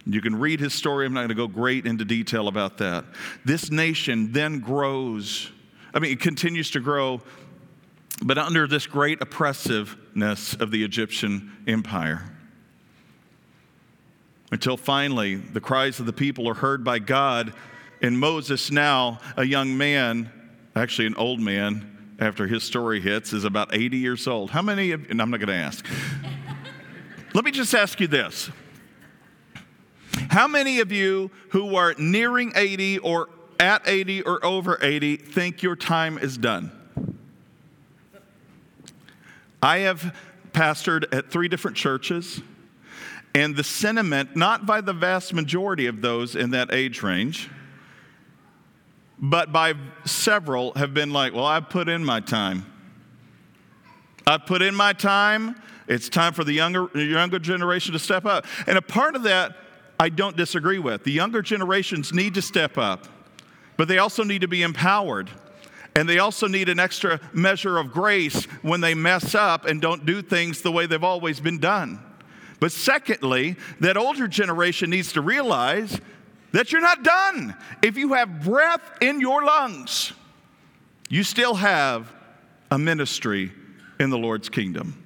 You 0.07 0.21
can 0.21 0.35
read 0.37 0.61
his 0.61 0.73
story. 0.73 1.07
I'm 1.07 1.13
not 1.13 1.21
going 1.21 1.29
to 1.29 1.35
go 1.35 1.47
great 1.47 1.87
into 1.87 2.05
detail 2.05 2.49
about 2.49 2.79
that. 2.79 3.05
This 3.45 3.71
nation 3.71 4.33
then 4.33 4.61
grows. 4.61 5.51
I 5.93 5.99
mean, 5.99 6.13
it 6.13 6.21
continues 6.21 6.71
to 6.73 6.81
grow, 6.81 7.21
but 8.23 8.39
under 8.39 8.67
this 8.67 8.87
great 8.87 9.21
oppressiveness 9.21 10.55
of 10.55 10.71
the 10.71 10.83
Egyptian 10.83 11.53
empire. 11.67 12.25
Until 14.53 14.77
finally, 14.77 15.37
the 15.37 15.61
cries 15.61 16.01
of 16.01 16.07
the 16.07 16.13
people 16.13 16.49
are 16.49 16.55
heard 16.55 16.83
by 16.83 16.99
God, 16.99 17.53
and 18.03 18.19
Moses, 18.19 18.71
now 18.71 19.21
a 19.37 19.45
young 19.45 19.77
man, 19.77 20.31
actually 20.75 21.07
an 21.07 21.15
old 21.17 21.41
man, 21.41 22.00
after 22.21 22.47
his 22.47 22.63
story 22.63 23.01
hits 23.01 23.33
is 23.33 23.45
about 23.45 23.75
80 23.75 23.97
years 23.97 24.27
old. 24.29 24.51
How 24.51 24.63
many 24.63 24.93
of, 24.93 25.11
and 25.11 25.21
I'm 25.21 25.31
not 25.31 25.41
going 25.41 25.49
to 25.49 25.55
ask. 25.55 25.85
Let 27.33 27.45
me 27.45 27.51
just 27.51 27.75
ask 27.75 27.99
you 27.99 28.07
this. 28.07 28.51
How 30.29 30.47
many 30.47 30.81
of 30.81 30.93
you 30.93 31.31
who 31.51 31.75
are 31.77 31.95
nearing 31.99 32.53
80 32.55 32.99
or 32.99 33.31
at 33.59 33.83
80 33.89 34.23
or 34.23 34.45
over 34.45 34.79
80 34.83 35.17
think 35.17 35.63
your 35.63 35.77
time 35.77 36.19
is 36.19 36.37
done? 36.37 36.71
I 39.63 39.79
have 39.79 40.15
pastored 40.53 41.13
at 41.15 41.31
three 41.31 41.49
different 41.49 41.77
churches, 41.77 42.41
and 43.35 43.57
the 43.57 43.65
sentiment, 43.65 44.35
not 44.35 44.67
by 44.67 44.81
the 44.81 44.93
vast 44.93 45.33
majority 45.33 45.87
of 45.87 46.01
those 46.01 46.35
in 46.35 46.51
that 46.51 46.73
age 46.73 47.03
range, 47.03 47.49
but 49.21 49.53
by 49.53 49.75
several 50.05 50.73
have 50.75 50.95
been 50.95 51.13
like, 51.13 51.35
well, 51.35 51.45
I've 51.45 51.69
put 51.69 51.89
in 51.89 52.05
my 52.05 52.21
time. 52.21 52.67
I've 54.27 54.47
put 54.47 54.63
in 54.63 54.75
my 54.75 54.93
time. 54.93 55.61
It's 55.87 56.09
time 56.09 56.33
for 56.33 56.45
the 56.45 56.53
younger, 56.53 56.89
younger 56.99 57.39
generation 57.39 57.93
to 57.93 57.99
step 57.99 58.25
up. 58.25 58.47
And 58.67 58.79
a 58.79 58.83
part 58.83 59.17
of 59.17 59.25
that 59.25 59.57
I 59.99 60.09
don't 60.09 60.37
disagree 60.37 60.79
with. 60.79 61.05
The 61.05 61.13
younger 61.13 61.43
generations 61.43 62.13
need 62.13 62.35
to 62.35 62.43
step 62.43 62.79
up, 62.79 63.07
but 63.77 63.89
they 63.89 63.99
also 63.99 64.25
need 64.25 64.41
to 64.41 64.49
be 64.49 64.63
empowered. 64.63 65.29
And 65.95 66.09
they 66.09 66.21
also 66.21 66.47
need 66.47 66.69
an 66.69 66.79
extra 66.79 67.21
measure 67.33 67.77
of 67.77 67.93
grace 67.93 68.45
when 68.63 68.81
they 68.81 68.95
mess 68.95 69.35
up 69.35 69.67
and 69.67 69.83
don't 69.83 70.07
do 70.07 70.23
things 70.23 70.63
the 70.63 70.73
way 70.73 70.87
they've 70.87 71.05
always 71.05 71.41
been 71.41 71.59
done. 71.59 71.99
But 72.61 72.73
secondly, 72.73 73.57
that 73.81 73.97
older 73.97 74.29
generation 74.29 74.91
needs 74.91 75.13
to 75.15 75.21
realize 75.21 76.01
that 76.53 76.73
you're 76.73 76.81
not 76.81 77.03
done. 77.03 77.55
If 77.83 77.97
you 77.97 78.15
have 78.15 78.43
breath 78.43 78.83
in 79.01 79.21
your 79.21 79.45
lungs, 79.45 80.13
you 81.09 81.23
still 81.23 81.55
have 81.55 82.13
a 82.71 82.79
ministry 82.79 83.53
in 83.99 84.11
the 84.11 84.19
Lord's 84.19 84.49
kingdom. 84.49 84.97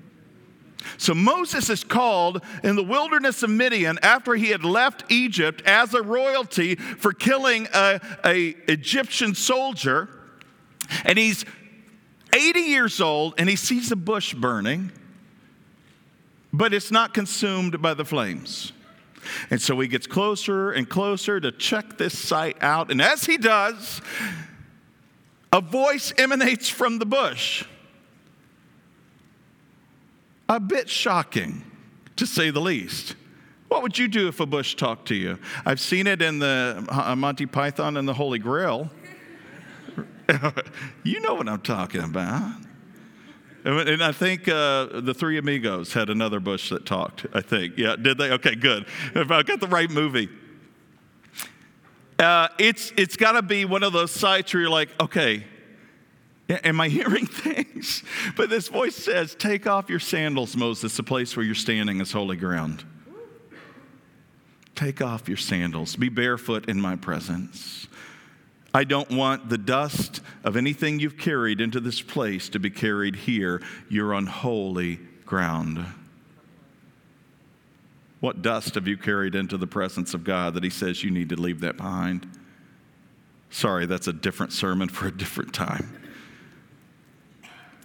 So 0.98 1.14
Moses 1.14 1.70
is 1.70 1.82
called 1.82 2.42
in 2.62 2.76
the 2.76 2.82
wilderness 2.82 3.42
of 3.42 3.50
Midian 3.50 3.98
after 4.02 4.34
he 4.34 4.48
had 4.48 4.64
left 4.64 5.04
Egypt 5.10 5.62
as 5.64 5.94
a 5.94 6.02
royalty 6.02 6.74
for 6.74 7.12
killing 7.12 7.68
a, 7.72 8.00
a 8.24 8.54
Egyptian 8.68 9.34
soldier, 9.34 10.08
and 11.04 11.18
he's 11.18 11.44
80 12.34 12.60
years 12.60 13.00
old 13.00 13.34
and 13.38 13.48
he 13.48 13.56
sees 13.56 13.90
a 13.92 13.96
bush 13.96 14.34
burning, 14.34 14.92
but 16.52 16.74
it's 16.74 16.90
not 16.90 17.14
consumed 17.14 17.80
by 17.80 17.94
the 17.94 18.04
flames. 18.04 18.73
And 19.50 19.60
so 19.60 19.78
he 19.80 19.88
gets 19.88 20.06
closer 20.06 20.72
and 20.72 20.88
closer 20.88 21.40
to 21.40 21.52
check 21.52 21.98
this 21.98 22.18
sight 22.18 22.56
out. 22.60 22.90
And 22.90 23.00
as 23.00 23.24
he 23.24 23.36
does, 23.36 24.00
a 25.52 25.60
voice 25.60 26.12
emanates 26.18 26.68
from 26.68 26.98
the 26.98 27.06
bush. 27.06 27.64
A 30.48 30.60
bit 30.60 30.88
shocking, 30.88 31.64
to 32.16 32.26
say 32.26 32.50
the 32.50 32.60
least. 32.60 33.16
What 33.68 33.82
would 33.82 33.98
you 33.98 34.08
do 34.08 34.28
if 34.28 34.40
a 34.40 34.46
bush 34.46 34.74
talked 34.74 35.08
to 35.08 35.14
you? 35.14 35.38
I've 35.64 35.80
seen 35.80 36.06
it 36.06 36.22
in 36.22 36.38
the 36.38 36.84
uh, 36.88 37.16
Monty 37.16 37.46
Python 37.46 37.96
and 37.96 38.06
the 38.06 38.14
Holy 38.14 38.38
Grail. 38.38 38.90
you 41.02 41.20
know 41.20 41.34
what 41.34 41.48
I'm 41.48 41.60
talking 41.60 42.02
about. 42.02 42.52
And 43.64 44.02
I 44.02 44.12
think 44.12 44.46
uh, 44.46 45.00
the 45.00 45.14
Three 45.14 45.38
Amigos 45.38 45.94
had 45.94 46.10
another 46.10 46.38
bush 46.38 46.68
that 46.68 46.84
talked. 46.84 47.24
I 47.32 47.40
think, 47.40 47.78
yeah, 47.78 47.96
did 47.96 48.18
they? 48.18 48.30
Okay, 48.32 48.54
good. 48.54 48.84
If 49.14 49.30
I 49.30 49.42
got 49.42 49.60
the 49.60 49.66
right 49.66 49.90
movie, 49.90 50.28
uh, 52.18 52.48
it's 52.58 52.92
it's 52.98 53.16
got 53.16 53.32
to 53.32 53.42
be 53.42 53.64
one 53.64 53.82
of 53.82 53.94
those 53.94 54.10
sights 54.10 54.52
where 54.52 54.60
you're 54.60 54.70
like, 54.70 54.90
okay, 55.00 55.44
am 56.48 56.78
I 56.78 56.88
hearing 56.90 57.26
things? 57.26 58.02
But 58.36 58.50
this 58.50 58.68
voice 58.68 58.96
says, 58.96 59.34
"Take 59.34 59.66
off 59.66 59.88
your 59.88 60.00
sandals, 60.00 60.56
Moses. 60.56 60.96
The 60.96 61.02
place 61.02 61.34
where 61.34 61.44
you're 61.44 61.54
standing 61.54 62.02
is 62.02 62.12
holy 62.12 62.36
ground. 62.36 62.84
Take 64.74 65.00
off 65.00 65.26
your 65.26 65.38
sandals. 65.38 65.96
Be 65.96 66.10
barefoot 66.10 66.68
in 66.68 66.80
my 66.80 66.96
presence." 66.96 67.88
I 68.76 68.82
don't 68.82 69.10
want 69.12 69.48
the 69.48 69.56
dust 69.56 70.20
of 70.42 70.56
anything 70.56 70.98
you've 70.98 71.16
carried 71.16 71.60
into 71.60 71.78
this 71.78 72.02
place 72.02 72.48
to 72.50 72.58
be 72.58 72.70
carried 72.70 73.14
here. 73.14 73.62
You're 73.88 74.12
on 74.12 74.26
holy 74.26 74.98
ground. 75.24 75.86
What 78.18 78.42
dust 78.42 78.74
have 78.74 78.88
you 78.88 78.96
carried 78.96 79.36
into 79.36 79.56
the 79.56 79.68
presence 79.68 80.12
of 80.12 80.24
God 80.24 80.54
that 80.54 80.64
He 80.64 80.70
says 80.70 81.04
you 81.04 81.12
need 81.12 81.28
to 81.28 81.36
leave 81.36 81.60
that 81.60 81.76
behind? 81.76 82.26
Sorry, 83.48 83.86
that's 83.86 84.08
a 84.08 84.12
different 84.12 84.52
sermon 84.52 84.88
for 84.88 85.06
a 85.06 85.16
different 85.16 85.54
time. 85.54 86.03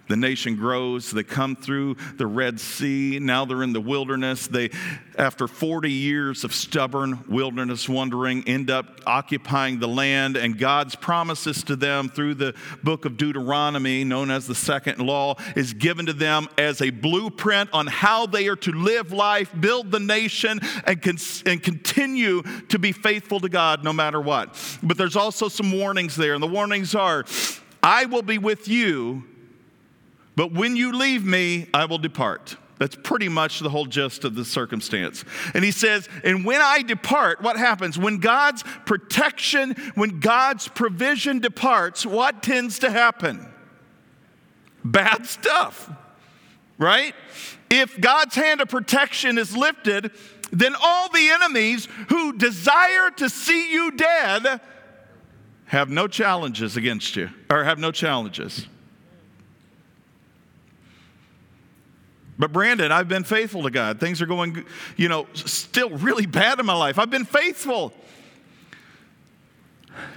The 0.09 0.17
nation 0.17 0.55
grows. 0.55 1.11
They 1.11 1.23
come 1.23 1.55
through 1.55 1.95
the 2.17 2.25
Red 2.25 2.59
Sea. 2.59 3.19
Now 3.19 3.45
they're 3.45 3.61
in 3.61 3.73
the 3.73 3.79
wilderness. 3.79 4.47
They, 4.47 4.71
after 5.19 5.47
40 5.47 5.91
years 5.91 6.43
of 6.43 6.51
stubborn 6.51 7.23
wilderness 7.29 7.87
wandering, 7.87 8.43
end 8.47 8.71
up 8.71 9.01
occupying 9.05 9.77
the 9.77 9.87
land. 9.87 10.35
And 10.35 10.57
God's 10.57 10.95
promises 10.95 11.63
to 11.65 11.75
them 11.75 12.09
through 12.09 12.33
the 12.33 12.55
book 12.81 13.05
of 13.05 13.17
Deuteronomy, 13.17 14.03
known 14.03 14.31
as 14.31 14.47
the 14.47 14.55
second 14.55 14.97
law, 14.97 15.35
is 15.55 15.73
given 15.73 16.07
to 16.07 16.13
them 16.13 16.49
as 16.57 16.81
a 16.81 16.89
blueprint 16.89 17.69
on 17.71 17.85
how 17.85 18.25
they 18.25 18.47
are 18.47 18.55
to 18.55 18.71
live 18.71 19.11
life, 19.11 19.51
build 19.59 19.91
the 19.91 19.99
nation, 19.99 20.59
and, 20.85 21.03
con- 21.03 21.17
and 21.45 21.61
continue 21.61 22.41
to 22.69 22.79
be 22.79 22.91
faithful 22.91 23.39
to 23.41 23.49
God 23.49 23.83
no 23.83 23.93
matter 23.93 24.19
what. 24.19 24.57
But 24.81 24.97
there's 24.97 25.15
also 25.15 25.49
some 25.49 25.71
warnings 25.71 26.15
there. 26.15 26.33
And 26.33 26.41
the 26.41 26.47
warnings 26.47 26.95
are 26.95 27.25
I 27.83 28.05
will 28.05 28.23
be 28.23 28.39
with 28.39 28.67
you 28.67 29.23
but 30.39 30.53
when 30.53 30.77
you 30.77 30.93
leave 30.93 31.25
me, 31.25 31.67
I 31.73 31.83
will 31.83 31.97
depart. 31.97 32.55
That's 32.77 32.95
pretty 32.95 33.27
much 33.27 33.59
the 33.59 33.69
whole 33.69 33.85
gist 33.85 34.23
of 34.23 34.35
the 34.35 34.45
circumstance. 34.45 35.25
And 35.53 35.65
he 35.65 35.71
says, 35.71 36.07
and 36.23 36.45
when 36.45 36.61
I 36.61 36.81
depart, 36.81 37.41
what 37.41 37.57
happens? 37.57 37.99
When 37.99 38.19
God's 38.19 38.63
protection, 38.85 39.75
when 39.95 40.21
God's 40.21 40.69
provision 40.69 41.39
departs, 41.39 42.05
what 42.05 42.41
tends 42.41 42.79
to 42.79 42.89
happen? 42.89 43.49
Bad 44.85 45.25
stuff, 45.25 45.91
right? 46.77 47.13
If 47.69 47.99
God's 47.99 48.35
hand 48.35 48.61
of 48.61 48.69
protection 48.69 49.37
is 49.37 49.57
lifted, 49.57 50.09
then 50.53 50.73
all 50.81 51.09
the 51.09 51.31
enemies 51.31 51.89
who 52.07 52.31
desire 52.31 53.11
to 53.17 53.27
see 53.27 53.73
you 53.73 53.91
dead 53.91 54.61
have 55.65 55.89
no 55.89 56.07
challenges 56.07 56.77
against 56.77 57.17
you, 57.17 57.29
or 57.51 57.65
have 57.65 57.77
no 57.77 57.91
challenges. 57.91 58.67
But 62.39 62.53
Brandon, 62.53 62.89
I've 62.89 63.09
been 63.09 63.25
faithful 63.25 63.63
to 63.63 63.69
God. 63.69 63.99
Things 63.99 64.21
are 64.21 64.25
going, 64.25 64.65
you 64.95 65.09
know, 65.09 65.27
still 65.33 65.89
really 65.89 66.25
bad 66.25 66.57
in 66.59 66.65
my 66.65 66.73
life. 66.73 66.97
I've 66.97 67.09
been 67.09 67.25
faithful. 67.25 67.93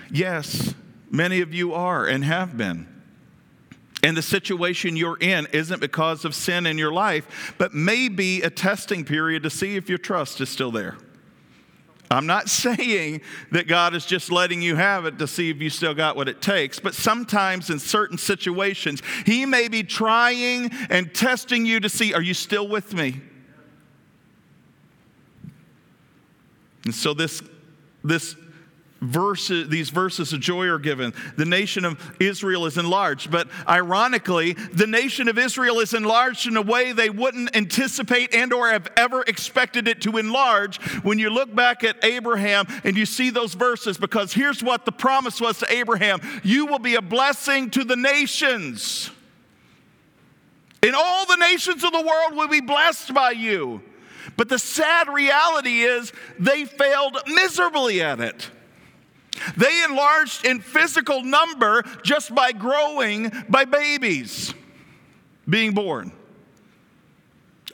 Yes, 0.08 0.72
many 1.10 1.40
of 1.40 1.52
you 1.52 1.74
are 1.74 2.06
and 2.06 2.24
have 2.24 2.56
been. 2.56 2.86
And 4.04 4.16
the 4.16 4.22
situation 4.22 4.96
you're 4.96 5.18
in 5.18 5.48
isn't 5.52 5.80
because 5.80 6.24
of 6.24 6.34
sin 6.34 6.66
in 6.66 6.78
your 6.78 6.92
life, 6.92 7.54
but 7.58 7.74
maybe 7.74 8.42
a 8.42 8.50
testing 8.50 9.04
period 9.04 9.42
to 9.42 9.50
see 9.50 9.76
if 9.76 9.88
your 9.88 9.98
trust 9.98 10.40
is 10.40 10.48
still 10.48 10.70
there. 10.70 10.96
I'm 12.10 12.26
not 12.26 12.48
saying 12.50 13.22
that 13.50 13.66
God 13.66 13.94
is 13.94 14.04
just 14.04 14.30
letting 14.30 14.62
you 14.62 14.76
have 14.76 15.06
it 15.06 15.18
to 15.18 15.26
see 15.26 15.50
if 15.50 15.60
you 15.60 15.70
still 15.70 15.94
got 15.94 16.16
what 16.16 16.28
it 16.28 16.42
takes, 16.42 16.78
but 16.78 16.94
sometimes 16.94 17.70
in 17.70 17.78
certain 17.78 18.18
situations, 18.18 19.02
He 19.24 19.46
may 19.46 19.68
be 19.68 19.82
trying 19.82 20.70
and 20.90 21.14
testing 21.14 21.66
you 21.66 21.80
to 21.80 21.88
see, 21.88 22.14
are 22.14 22.22
you 22.22 22.34
still 22.34 22.68
with 22.68 22.94
me? 22.94 23.20
And 26.84 26.94
so 26.94 27.14
this, 27.14 27.42
this 28.02 28.34
verses, 29.02 29.68
these 29.68 29.90
verses 29.90 30.32
of 30.32 30.40
joy 30.40 30.66
are 30.68 30.78
given. 30.78 31.12
The 31.36 31.44
nation 31.44 31.84
of 31.84 32.00
Israel 32.20 32.64
is 32.66 32.78
enlarged, 32.78 33.30
but 33.30 33.48
ironically, 33.68 34.54
the 34.54 34.86
nation 34.86 35.28
of 35.28 35.38
Israel 35.38 35.80
is 35.80 35.92
enlarged 35.92 36.46
in 36.46 36.56
a 36.56 36.62
way 36.62 36.92
they 36.92 37.10
wouldn't 37.10 37.54
anticipate 37.54 38.34
and 38.34 38.52
or 38.52 38.70
have 38.70 38.88
ever 38.96 39.22
expected 39.22 39.88
it 39.88 40.00
to 40.02 40.16
enlarge 40.18 40.80
when 41.02 41.18
you 41.18 41.28
look 41.28 41.54
back 41.54 41.84
at 41.84 42.02
Abraham 42.04 42.66
and 42.84 42.96
you 42.96 43.04
see 43.04 43.30
those 43.30 43.54
verses 43.54 43.98
because 43.98 44.32
here's 44.32 44.62
what 44.62 44.84
the 44.84 44.92
promise 44.92 45.40
was 45.40 45.58
to 45.58 45.72
Abraham, 45.72 46.20
you 46.42 46.66
will 46.66 46.78
be 46.78 46.94
a 46.94 47.02
blessing 47.02 47.70
to 47.70 47.84
the 47.84 47.96
nations. 47.96 49.10
And 50.82 50.94
all 50.94 51.26
the 51.26 51.36
nations 51.36 51.84
of 51.84 51.92
the 51.92 52.00
world 52.00 52.34
will 52.34 52.48
be 52.48 52.60
blessed 52.60 53.14
by 53.14 53.32
you. 53.32 53.82
But 54.36 54.48
the 54.48 54.58
sad 54.58 55.08
reality 55.08 55.82
is 55.82 56.12
they 56.38 56.64
failed 56.64 57.18
miserably 57.26 58.02
at 58.02 58.20
it. 58.20 58.50
They 59.56 59.84
enlarged 59.84 60.44
in 60.44 60.60
physical 60.60 61.22
number 61.22 61.82
just 62.02 62.34
by 62.34 62.52
growing 62.52 63.32
by 63.48 63.64
babies 63.64 64.54
being 65.48 65.72
born 65.72 66.12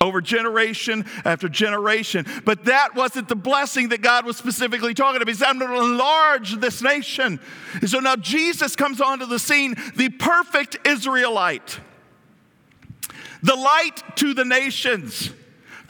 over 0.01 0.21
generation 0.21 1.05
after 1.25 1.49
generation. 1.49 2.27
But 2.45 2.67
that 2.67 2.95
wasn't 2.95 3.29
the 3.29 3.37
blessing 3.37 3.89
that 3.89 4.01
God 4.01 4.25
was 4.25 4.37
specifically 4.37 4.95
talking 4.95 5.17
about. 5.17 5.29
He 5.29 5.35
said, 5.35 5.49
I'm 5.49 5.59
going 5.59 5.73
to 5.73 5.85
enlarge 5.85 6.57
this 6.57 6.83
nation. 6.83 7.41
And 7.75 7.91
so 7.91 7.99
now 7.99 8.17
Jesus 8.17 8.77
comes 8.77 9.01
onto 9.01 9.27
the 9.27 9.39
scene, 9.39 9.75
the 9.97 10.09
perfect 10.09 10.87
Israelite, 10.87 11.81
the 13.43 13.57
light 13.57 14.03
to 14.17 14.35
the 14.35 14.45
nations 14.45 15.31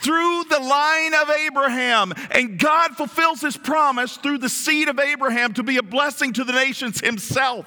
through 0.01 0.45
the 0.45 0.61
line 0.61 1.15
of 1.15 1.31
Abraham. 1.31 2.13
And 2.31 2.59
God 2.59 2.97
fulfills 2.97 3.41
his 3.41 3.57
promise 3.57 4.17
through 4.17 4.39
the 4.39 4.49
seed 4.49 4.89
of 4.89 4.99
Abraham 4.99 5.55
to 5.55 5.63
be 5.63 5.77
a 5.77 5.83
blessing 5.83 6.33
to 6.35 6.45
the 6.45 6.53
nations 6.53 7.01
himself 7.01 7.67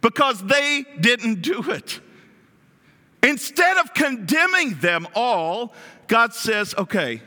because 0.00 0.42
they 0.44 0.84
didn't 1.00 1.42
do 1.42 1.62
it. 1.70 2.00
Instead 3.22 3.78
of 3.78 3.94
condemning 3.94 4.74
them 4.80 5.08
all, 5.14 5.72
God 6.08 6.34
says, 6.34 6.74
okay, 6.76 7.22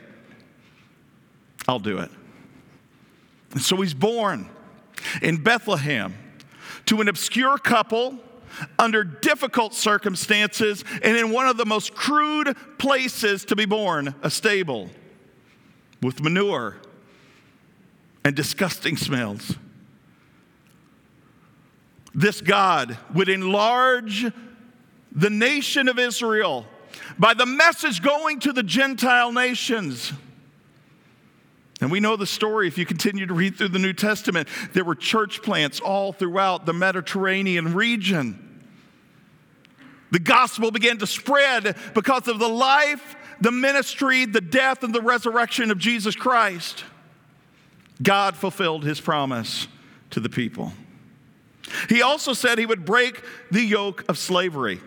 I'll 1.66 1.80
do 1.80 1.98
it. 1.98 2.10
And 3.50 3.60
so 3.60 3.76
he's 3.76 3.94
born 3.94 4.48
in 5.20 5.42
Bethlehem 5.42 6.14
to 6.86 7.00
an 7.00 7.08
obscure 7.08 7.58
couple 7.58 8.18
under 8.78 9.04
difficult 9.04 9.74
circumstances 9.74 10.84
and 11.02 11.16
in 11.16 11.30
one 11.30 11.46
of 11.46 11.56
the 11.56 11.66
most 11.66 11.94
crude 11.94 12.56
places 12.78 13.44
to 13.46 13.56
be 13.56 13.64
born 13.64 14.14
a 14.22 14.30
stable 14.30 14.90
with 16.02 16.22
manure 16.22 16.76
and 18.24 18.34
disgusting 18.34 18.96
smells. 18.96 19.56
This 22.14 22.40
God 22.40 22.98
would 23.14 23.28
enlarge 23.28 24.26
the 25.12 25.30
nation 25.30 25.88
of 25.88 25.98
Israel 25.98 26.66
by 27.18 27.34
the 27.34 27.46
message 27.46 28.02
going 28.02 28.40
to 28.40 28.52
the 28.52 28.62
Gentile 28.62 29.32
nations. 29.32 30.12
And 31.80 31.92
we 31.92 32.00
know 32.00 32.16
the 32.16 32.26
story 32.26 32.66
if 32.66 32.76
you 32.76 32.84
continue 32.84 33.26
to 33.26 33.34
read 33.34 33.56
through 33.56 33.68
the 33.68 33.78
New 33.78 33.92
Testament. 33.92 34.48
There 34.72 34.84
were 34.84 34.96
church 34.96 35.42
plants 35.42 35.78
all 35.78 36.12
throughout 36.12 36.66
the 36.66 36.72
Mediterranean 36.72 37.74
region. 37.74 38.47
The 40.10 40.18
gospel 40.18 40.70
began 40.70 40.98
to 40.98 41.06
spread 41.06 41.76
because 41.94 42.28
of 42.28 42.38
the 42.38 42.48
life, 42.48 43.16
the 43.40 43.52
ministry, 43.52 44.24
the 44.24 44.40
death, 44.40 44.82
and 44.82 44.94
the 44.94 45.02
resurrection 45.02 45.70
of 45.70 45.78
Jesus 45.78 46.16
Christ. 46.16 46.84
God 48.02 48.36
fulfilled 48.36 48.84
his 48.84 49.00
promise 49.00 49.68
to 50.10 50.20
the 50.20 50.28
people. 50.28 50.72
He 51.88 52.02
also 52.02 52.32
said 52.32 52.58
he 52.58 52.66
would 52.66 52.84
break 52.84 53.22
the 53.50 53.62
yoke 53.62 54.04
of 54.08 54.16
slavery. 54.16 54.80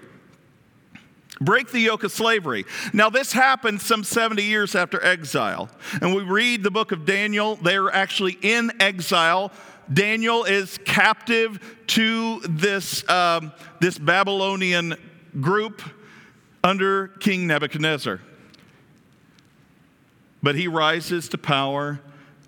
Break 1.39 1.71
the 1.71 1.79
yoke 1.79 2.03
of 2.03 2.11
slavery. 2.11 2.65
Now, 2.93 3.09
this 3.09 3.31
happened 3.31 3.81
some 3.81 4.03
70 4.03 4.43
years 4.43 4.75
after 4.75 5.03
exile. 5.03 5.69
And 6.01 6.15
we 6.15 6.23
read 6.23 6.63
the 6.63 6.71
book 6.71 6.91
of 6.91 7.05
Daniel, 7.05 7.55
they're 7.55 7.93
actually 7.93 8.37
in 8.41 8.71
exile. 8.79 9.51
Daniel 9.91 10.43
is 10.43 10.79
captive 10.85 11.59
to 11.87 12.39
this, 12.41 13.07
um, 13.09 13.51
this 13.79 13.97
Babylonian 13.97 14.95
group 15.39 15.81
under 16.63 17.07
King 17.07 17.47
Nebuchadnezzar. 17.47 18.19
But 20.43 20.55
he 20.55 20.67
rises 20.67 21.29
to 21.29 21.37
power 21.37 21.99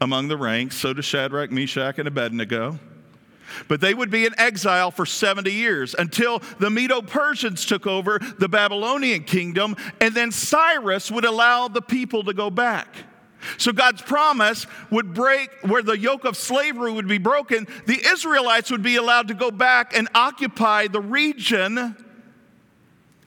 among 0.02 0.28
the 0.28 0.38
ranks, 0.38 0.76
so 0.76 0.93
does 0.93 1.06
Shadrach, 1.06 1.52
Meshach, 1.52 2.00
and 2.00 2.08
Abednego. 2.08 2.80
But 3.67 3.82
they 3.82 3.93
would 3.93 4.10
be 4.10 4.26
in 4.26 4.34
exile 4.39 4.91
for 4.91 5.06
70 5.06 5.52
years 5.52 5.96
until 5.98 6.39
the 6.60 6.69
Medo 6.69 7.02
Persians 7.02 7.65
took 7.65 7.86
over 7.86 8.19
the 8.39 8.50
Babylonian 8.50 9.24
kingdom, 9.24 9.76
and 10.02 10.13
then 10.15 10.32
Cyrus 10.32 11.12
would 11.12 11.26
allow 11.26 11.67
the 11.67 11.82
people 11.82 12.24
to 12.24 12.34
go 12.34 12.50
back. 12.50 12.88
So 13.58 13.72
God's 13.74 14.02
promise 14.02 14.65
would 14.89 15.13
break 15.13 15.50
where 15.63 15.84
the 15.84 15.98
yoke 15.98 16.26
of 16.26 16.38
slavery 16.38 16.91
would 16.91 17.08
be 17.08 17.17
broken, 17.17 17.67
the 17.86 18.02
Israelites 18.06 18.72
would 18.72 18.84
be 18.84 18.96
allowed 18.96 19.28
to 19.28 19.34
go 19.34 19.52
back 19.52 19.96
and 19.96 20.08
occupy 20.15 20.88
the 20.88 21.02
region 21.02 21.96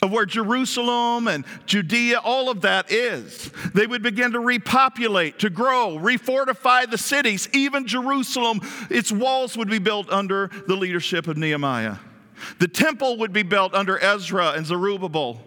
of 0.06 0.12
where 0.12 0.24
Jerusalem 0.24 1.28
and 1.28 1.44
Judea, 1.66 2.18
all 2.18 2.48
of 2.48 2.62
that 2.62 2.90
is. 2.90 3.50
They 3.74 3.86
would 3.86 4.02
begin 4.02 4.32
to 4.32 4.40
repopulate, 4.40 5.40
to 5.40 5.50
grow, 5.50 5.98
refortify 5.98 6.90
the 6.90 6.96
cities. 6.96 7.48
Even 7.52 7.86
Jerusalem, 7.86 8.60
its 8.88 9.12
walls 9.12 9.56
would 9.56 9.68
be 9.68 9.78
built 9.78 10.10
under 10.10 10.50
the 10.66 10.76
leadership 10.76 11.28
of 11.28 11.36
Nehemiah. 11.36 11.96
The 12.58 12.68
temple 12.68 13.18
would 13.18 13.32
be 13.32 13.42
built 13.42 13.74
under 13.74 13.98
Ezra 13.98 14.52
and 14.52 14.64
Zerubbabel. 14.64 15.42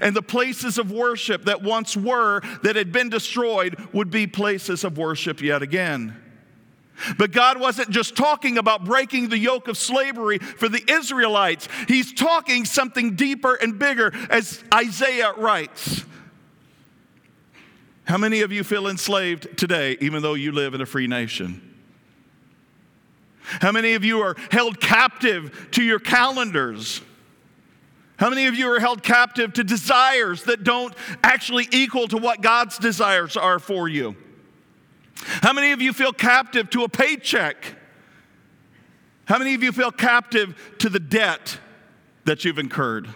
And 0.00 0.14
the 0.14 0.22
places 0.22 0.76
of 0.76 0.90
worship 0.90 1.44
that 1.44 1.62
once 1.62 1.96
were, 1.96 2.40
that 2.62 2.76
had 2.76 2.92
been 2.92 3.08
destroyed, 3.08 3.76
would 3.92 4.10
be 4.10 4.26
places 4.26 4.84
of 4.84 4.98
worship 4.98 5.40
yet 5.40 5.62
again. 5.62 6.16
But 7.16 7.32
God 7.32 7.60
wasn't 7.60 7.90
just 7.90 8.16
talking 8.16 8.58
about 8.58 8.84
breaking 8.84 9.28
the 9.28 9.38
yoke 9.38 9.68
of 9.68 9.76
slavery 9.76 10.38
for 10.38 10.68
the 10.68 10.82
Israelites, 10.90 11.68
He's 11.86 12.12
talking 12.12 12.64
something 12.64 13.14
deeper 13.14 13.54
and 13.54 13.78
bigger, 13.78 14.12
as 14.30 14.62
Isaiah 14.74 15.32
writes. 15.36 16.04
How 18.04 18.16
many 18.16 18.40
of 18.40 18.52
you 18.52 18.64
feel 18.64 18.88
enslaved 18.88 19.58
today, 19.58 19.98
even 20.00 20.22
though 20.22 20.34
you 20.34 20.50
live 20.50 20.74
in 20.74 20.80
a 20.80 20.86
free 20.86 21.06
nation? 21.06 21.62
How 23.42 23.72
many 23.72 23.94
of 23.94 24.04
you 24.04 24.20
are 24.20 24.36
held 24.50 24.80
captive 24.80 25.68
to 25.72 25.82
your 25.82 25.98
calendars? 25.98 27.02
How 28.18 28.30
many 28.30 28.46
of 28.46 28.54
you 28.54 28.70
are 28.72 28.80
held 28.80 29.02
captive 29.02 29.52
to 29.54 29.64
desires 29.64 30.44
that 30.44 30.64
don't 30.64 30.94
actually 31.22 31.68
equal 31.70 32.08
to 32.08 32.16
what 32.16 32.40
God's 32.40 32.78
desires 32.78 33.36
are 33.36 33.58
for 33.58 33.88
you? 33.88 34.16
How 35.24 35.52
many 35.52 35.72
of 35.72 35.82
you 35.82 35.92
feel 35.92 36.12
captive 36.12 36.70
to 36.70 36.84
a 36.84 36.88
paycheck? 36.88 37.74
How 39.24 39.38
many 39.38 39.54
of 39.54 39.62
you 39.62 39.72
feel 39.72 39.92
captive 39.92 40.56
to 40.78 40.88
the 40.88 41.00
debt 41.00 41.58
that 42.24 42.44
you've 42.44 42.58
incurred? 42.58 43.08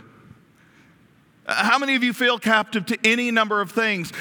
How 1.47 1.79
many 1.79 1.95
of 1.95 2.05
you 2.05 2.13
feel 2.13 2.39
captive 2.39 2.87
to 2.87 2.99
any 3.05 3.31
number 3.31 3.61
of 3.61 3.71
things? 3.71 4.13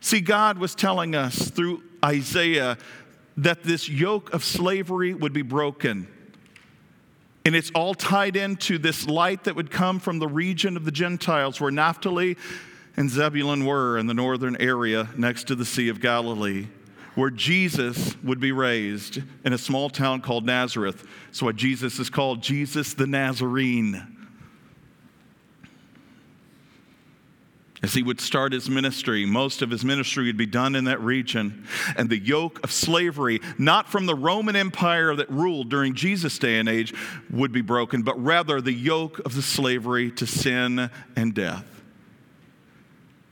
See, 0.00 0.20
God 0.20 0.58
was 0.58 0.74
telling 0.74 1.14
us 1.14 1.50
through 1.50 1.82
Isaiah 2.04 2.78
that 3.36 3.64
this 3.64 3.88
yoke 3.88 4.32
of 4.32 4.44
slavery 4.44 5.12
would 5.12 5.32
be 5.32 5.42
broken. 5.42 6.08
And 7.44 7.54
it's 7.54 7.70
all 7.74 7.94
tied 7.94 8.36
into 8.36 8.78
this 8.78 9.06
light 9.06 9.44
that 9.44 9.54
would 9.56 9.70
come 9.70 10.00
from 10.00 10.18
the 10.18 10.28
region 10.28 10.76
of 10.76 10.84
the 10.84 10.90
Gentiles 10.90 11.60
where 11.60 11.70
Naphtali 11.70 12.36
and 12.96 13.10
Zebulun 13.10 13.66
were 13.66 13.98
in 13.98 14.06
the 14.06 14.14
northern 14.14 14.56
area 14.56 15.08
next 15.16 15.44
to 15.48 15.54
the 15.54 15.64
Sea 15.64 15.88
of 15.88 16.00
Galilee, 16.00 16.66
where 17.14 17.30
Jesus 17.30 18.16
would 18.22 18.40
be 18.40 18.52
raised 18.52 19.22
in 19.44 19.52
a 19.52 19.58
small 19.58 19.90
town 19.90 20.20
called 20.20 20.44
Nazareth. 20.46 21.06
That's 21.26 21.42
why 21.42 21.52
Jesus 21.52 21.98
is 21.98 22.10
called 22.10 22.42
Jesus 22.42 22.94
the 22.94 23.06
Nazarene. 23.06 24.12
As 27.82 27.94
he 27.94 28.02
would 28.02 28.20
start 28.20 28.52
his 28.52 28.70
ministry, 28.70 29.26
most 29.26 29.60
of 29.60 29.70
his 29.70 29.84
ministry 29.84 30.24
would 30.24 30.36
be 30.36 30.46
done 30.46 30.74
in 30.74 30.84
that 30.84 31.00
region. 31.00 31.66
And 31.96 32.08
the 32.08 32.18
yoke 32.18 32.58
of 32.64 32.72
slavery, 32.72 33.40
not 33.58 33.88
from 33.88 34.06
the 34.06 34.14
Roman 34.14 34.56
Empire 34.56 35.14
that 35.14 35.30
ruled 35.30 35.68
during 35.68 35.94
Jesus' 35.94 36.38
day 36.38 36.58
and 36.58 36.68
age, 36.68 36.94
would 37.30 37.52
be 37.52 37.60
broken, 37.60 38.02
but 38.02 38.20
rather 38.22 38.60
the 38.60 38.72
yoke 38.72 39.20
of 39.20 39.34
the 39.34 39.42
slavery 39.42 40.10
to 40.12 40.26
sin 40.26 40.90
and 41.14 41.34
death. 41.34 41.75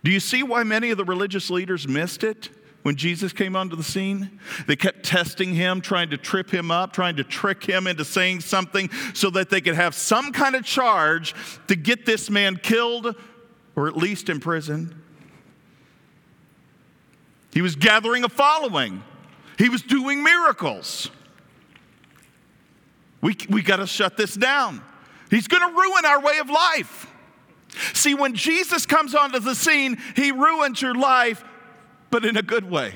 Do 0.05 0.11
you 0.11 0.21
see 0.21 0.43
why 0.43 0.63
many 0.65 0.91
of 0.91 0.99
the 0.99 1.05
religious 1.05 1.49
leaders 1.49 1.89
missed 1.89 2.25
it 2.25 2.51
when 2.83 2.95
Jesus 2.95 3.33
came 3.33 3.57
onto 3.57 3.75
the 3.75 3.83
scene? 3.83 4.39
They 4.67 4.77
kept 4.77 5.03
testing 5.03 5.55
him, 5.55 5.81
trying 5.81 6.11
to 6.11 6.19
trip 6.19 6.51
him 6.51 6.71
up, 6.71 6.93
trying 6.93 7.17
to 7.17 7.25
trick 7.25 7.65
him 7.65 7.87
into 7.87 8.05
saying 8.05 8.41
something 8.41 8.91
so 9.15 9.31
that 9.31 9.49
they 9.49 9.63
could 9.63 9.75
have 9.75 9.95
some 9.95 10.31
kind 10.31 10.55
of 10.55 10.63
charge 10.63 11.35
to 11.69 11.75
get 11.75 12.05
this 12.05 12.29
man 12.29 12.57
killed 12.57 13.17
or 13.75 13.89
at 13.89 13.97
least 13.97 14.29
imprisoned. 14.29 14.95
He 17.55 17.63
was 17.63 17.75
gathering 17.75 18.25
a 18.25 18.29
following, 18.29 19.03
he 19.57 19.71
was 19.71 19.81
doing 19.81 20.23
miracles. 20.23 21.11
We, 23.23 23.39
we 23.49 23.63
got 23.63 23.77
to 23.77 23.87
shut 23.87 24.19
this 24.19 24.35
down. 24.35 24.83
He's 25.31 25.49
going 25.49 25.67
to 25.67 25.75
ruin 25.75 26.05
our 26.05 26.21
way 26.21 26.41
of 26.41 26.51
life. 26.51 27.11
See, 27.93 28.15
when 28.15 28.35
Jesus 28.35 28.87
comes 28.87 29.15
onto 29.15 29.39
the 29.39 29.55
scene, 29.55 29.99
he 30.17 30.33
ruins 30.33 30.81
your 30.81 30.95
life, 30.95 31.45
but 32.11 32.25
in 32.25 32.37
a 32.37 32.43
good 32.43 32.69
way. 32.71 32.95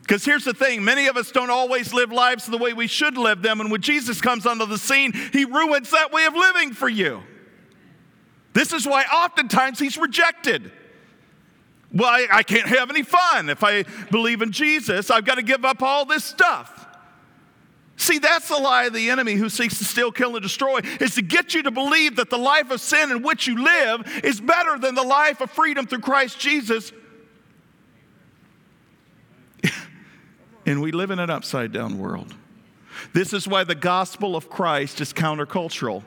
Because 0.00 0.24
here's 0.24 0.44
the 0.44 0.54
thing 0.54 0.84
many 0.84 1.06
of 1.06 1.16
us 1.16 1.30
don't 1.30 1.50
always 1.50 1.94
live 1.94 2.10
lives 2.10 2.46
the 2.46 2.58
way 2.58 2.72
we 2.72 2.86
should 2.86 3.16
live 3.16 3.42
them. 3.42 3.60
And 3.60 3.70
when 3.70 3.80
Jesus 3.80 4.20
comes 4.20 4.46
onto 4.46 4.66
the 4.66 4.78
scene, 4.78 5.12
he 5.32 5.44
ruins 5.44 5.90
that 5.90 6.12
way 6.12 6.24
of 6.24 6.34
living 6.34 6.72
for 6.72 6.88
you. 6.88 7.22
This 8.52 8.72
is 8.72 8.86
why 8.86 9.04
oftentimes 9.04 9.78
he's 9.78 9.96
rejected. 9.96 10.70
Well, 11.92 12.08
I, 12.08 12.26
I 12.30 12.42
can't 12.42 12.68
have 12.68 12.90
any 12.90 13.02
fun 13.02 13.48
if 13.48 13.62
I 13.62 13.84
believe 14.10 14.42
in 14.42 14.50
Jesus. 14.52 15.10
I've 15.10 15.24
got 15.24 15.36
to 15.36 15.42
give 15.42 15.64
up 15.64 15.82
all 15.82 16.04
this 16.04 16.24
stuff. 16.24 16.86
See, 18.02 18.18
that's 18.18 18.48
the 18.48 18.56
lie 18.56 18.86
of 18.86 18.94
the 18.94 19.10
enemy 19.10 19.34
who 19.34 19.48
seeks 19.48 19.78
to 19.78 19.84
steal, 19.84 20.10
kill, 20.10 20.34
and 20.34 20.42
destroy, 20.42 20.80
is 21.00 21.14
to 21.14 21.22
get 21.22 21.54
you 21.54 21.62
to 21.62 21.70
believe 21.70 22.16
that 22.16 22.30
the 22.30 22.36
life 22.36 22.72
of 22.72 22.80
sin 22.80 23.12
in 23.12 23.22
which 23.22 23.46
you 23.46 23.62
live 23.62 24.02
is 24.24 24.40
better 24.40 24.76
than 24.76 24.96
the 24.96 25.04
life 25.04 25.40
of 25.40 25.52
freedom 25.52 25.86
through 25.86 26.00
Christ 26.00 26.36
Jesus. 26.40 26.92
and 30.66 30.82
we 30.82 30.90
live 30.90 31.12
in 31.12 31.20
an 31.20 31.30
upside 31.30 31.70
down 31.70 31.96
world. 31.96 32.34
This 33.12 33.32
is 33.32 33.46
why 33.46 33.62
the 33.62 33.76
gospel 33.76 34.34
of 34.34 34.50
Christ 34.50 35.00
is 35.00 35.12
countercultural. 35.12 36.02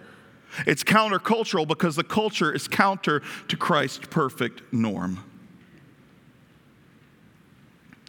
It's 0.68 0.84
countercultural 0.84 1.66
because 1.66 1.96
the 1.96 2.04
culture 2.04 2.52
is 2.52 2.68
counter 2.68 3.22
to 3.48 3.56
Christ's 3.56 4.06
perfect 4.10 4.74
norm. 4.74 5.24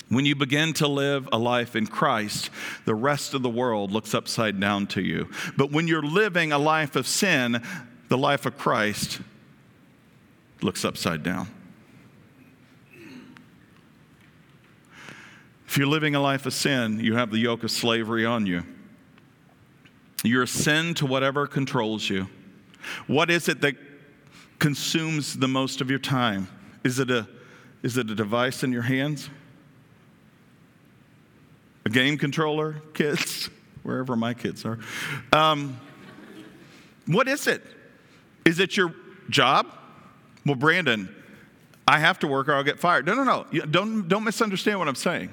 When 0.08 0.24
you 0.24 0.36
begin 0.36 0.72
to 0.74 0.86
live 0.86 1.28
a 1.32 1.38
life 1.38 1.74
in 1.74 1.88
Christ, 1.88 2.50
the 2.84 2.94
rest 2.94 3.34
of 3.34 3.42
the 3.42 3.48
world 3.48 3.90
looks 3.90 4.14
upside 4.14 4.60
down 4.60 4.86
to 4.88 5.02
you. 5.02 5.28
But 5.56 5.72
when 5.72 5.88
you're 5.88 6.02
living 6.02 6.52
a 6.52 6.58
life 6.58 6.94
of 6.94 7.08
sin, 7.08 7.60
the 8.08 8.18
life 8.18 8.46
of 8.46 8.56
Christ 8.56 9.20
looks 10.62 10.84
upside 10.84 11.24
down. 11.24 11.48
If 15.66 15.76
you're 15.76 15.88
living 15.88 16.14
a 16.14 16.20
life 16.20 16.46
of 16.46 16.54
sin, 16.54 17.00
you 17.00 17.16
have 17.16 17.32
the 17.32 17.38
yoke 17.38 17.64
of 17.64 17.72
slavery 17.72 18.24
on 18.24 18.46
you. 18.46 18.62
You're 20.22 20.44
a 20.44 20.48
sin 20.48 20.94
to 20.94 21.06
whatever 21.06 21.46
controls 21.46 22.08
you. 22.08 22.28
What 23.08 23.30
is 23.30 23.48
it 23.48 23.60
that 23.62 23.74
consumes 24.60 25.36
the 25.36 25.48
most 25.48 25.80
of 25.80 25.90
your 25.90 25.98
time? 25.98 26.48
Is 26.84 27.00
it 27.00 27.10
a, 27.10 27.28
is 27.82 27.98
it 27.98 28.08
a 28.08 28.14
device 28.14 28.62
in 28.62 28.72
your 28.72 28.82
hands? 28.82 29.28
A 31.86 31.88
game 31.88 32.18
controller, 32.18 32.82
kids, 32.94 33.48
wherever 33.84 34.16
my 34.16 34.34
kids 34.34 34.64
are. 34.64 34.76
Um, 35.32 35.78
what 37.06 37.28
is 37.28 37.46
it? 37.46 37.62
Is 38.44 38.58
it 38.58 38.76
your 38.76 38.92
job? 39.30 39.68
Well, 40.44 40.56
Brandon, 40.56 41.14
I 41.86 42.00
have 42.00 42.18
to 42.18 42.26
work 42.26 42.48
or 42.48 42.54
I'll 42.54 42.64
get 42.64 42.80
fired. 42.80 43.06
No, 43.06 43.14
no, 43.14 43.22
no. 43.22 43.66
Don't, 43.66 44.08
don't 44.08 44.24
misunderstand 44.24 44.80
what 44.80 44.88
I'm 44.88 44.96
saying. 44.96 45.30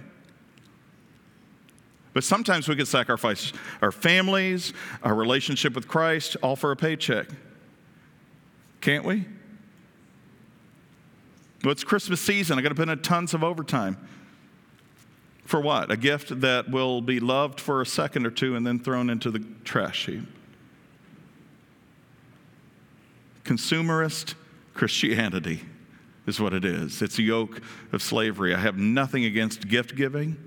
But 2.14 2.24
sometimes 2.24 2.68
we 2.68 2.76
can 2.76 2.86
sacrifice 2.86 3.52
our 3.82 3.92
families, 3.92 4.74
our 5.02 5.16
relationship 5.16 5.74
with 5.74 5.88
Christ, 5.88 6.38
all 6.44 6.56
for 6.56 6.72
a 6.72 6.76
paycheck. 6.76 7.30
Can't 8.80 9.06
we? 9.06 9.26
Well, 11.64 11.72
it's 11.72 11.84
Christmas 11.84 12.22
season. 12.22 12.60
I 12.60 12.62
got 12.62 12.70
to 12.70 12.76
put 12.76 12.90
in 12.90 13.00
tons 13.00 13.34
of 13.34 13.44
overtime. 13.44 13.98
For 15.46 15.60
what? 15.60 15.92
A 15.92 15.98
gift 15.98 16.42
that 16.42 16.70
will 16.70 17.02
be 17.02 17.20
loved 17.20 17.60
for 17.60 17.82
a 17.82 17.86
second 17.86 18.26
or 18.26 18.32
two 18.32 18.56
and 18.56 18.66
then 18.66 18.80
thrown 18.80 19.10
into 19.10 19.30
the 19.30 19.44
trash 19.64 20.06
heap. 20.06 20.24
Consumerist 23.44 24.36
Christianity 24.74 25.62
is 26.26 26.40
what 26.40 26.54
it 26.54 26.64
is. 26.64 27.02
It's 27.02 27.20
a 27.20 27.22
yoke 27.22 27.62
of 27.92 28.02
slavery. 28.02 28.56
I 28.56 28.60
have 28.60 28.78
nothing 28.78 29.26
against 29.26 29.68
gift 29.68 29.96
giving, 29.96 30.38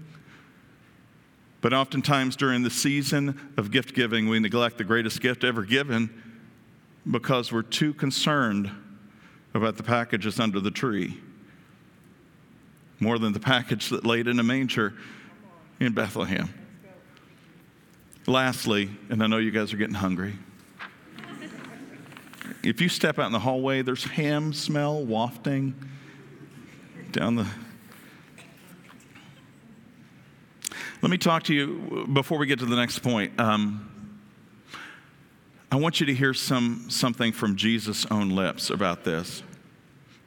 but 1.61 1.75
oftentimes 1.75 2.35
during 2.35 2.63
the 2.63 2.71
season 2.71 3.53
of 3.59 3.71
gift 3.71 3.95
giving, 3.95 4.29
we 4.29 4.41
neglect 4.41 4.79
the 4.79 4.85
greatest 4.85 5.21
gift 5.21 5.45
ever 5.45 5.63
given 5.63 6.23
because 7.11 7.53
we're 7.53 7.63
too 7.63 7.93
concerned 7.93 8.71
about 9.53 9.77
the 9.77 9.83
packages 9.83 10.41
under 10.41 10.59
the 10.59 10.71
tree 10.71 11.21
more 13.01 13.19
than 13.19 13.33
the 13.33 13.41
package 13.41 13.91
that 13.91 14.05
laid 14.05 14.27
in 14.27 14.39
a 14.39 14.43
manger 14.43 14.95
in 15.81 15.93
Bethlehem. 15.93 16.53
Lastly, 18.27 18.91
and 19.09 19.23
I 19.23 19.27
know 19.27 19.39
you 19.39 19.51
guys 19.51 19.73
are 19.73 19.77
getting 19.77 19.95
hungry. 19.95 20.35
If 22.63 22.81
you 22.81 22.89
step 22.89 23.19
out 23.19 23.27
in 23.27 23.33
the 23.33 23.39
hallway, 23.39 23.83
there's 23.83 24.05
ham 24.05 24.53
smell 24.53 25.05
wafting 25.05 25.75
down 27.13 27.37
the. 27.37 27.47
Let 31.03 31.11
me 31.11 31.19
talk 31.19 31.45
to 31.45 31.55
you 31.55 32.09
before 32.13 32.39
we 32.39 32.47
get 32.47 32.59
to 32.59 32.67
the 32.67 32.75
next 32.75 33.01
point. 33.01 33.39
Um, 33.39 33.93
I 35.71 35.77
want 35.77 36.01
you 36.01 36.07
to 36.07 36.15
hear 36.15 36.33
some, 36.33 36.87
something 36.89 37.33
from 37.33 37.57
Jesus' 37.57 38.07
own 38.11 38.31
lips 38.31 38.71
about 38.71 39.05
this. 39.05 39.43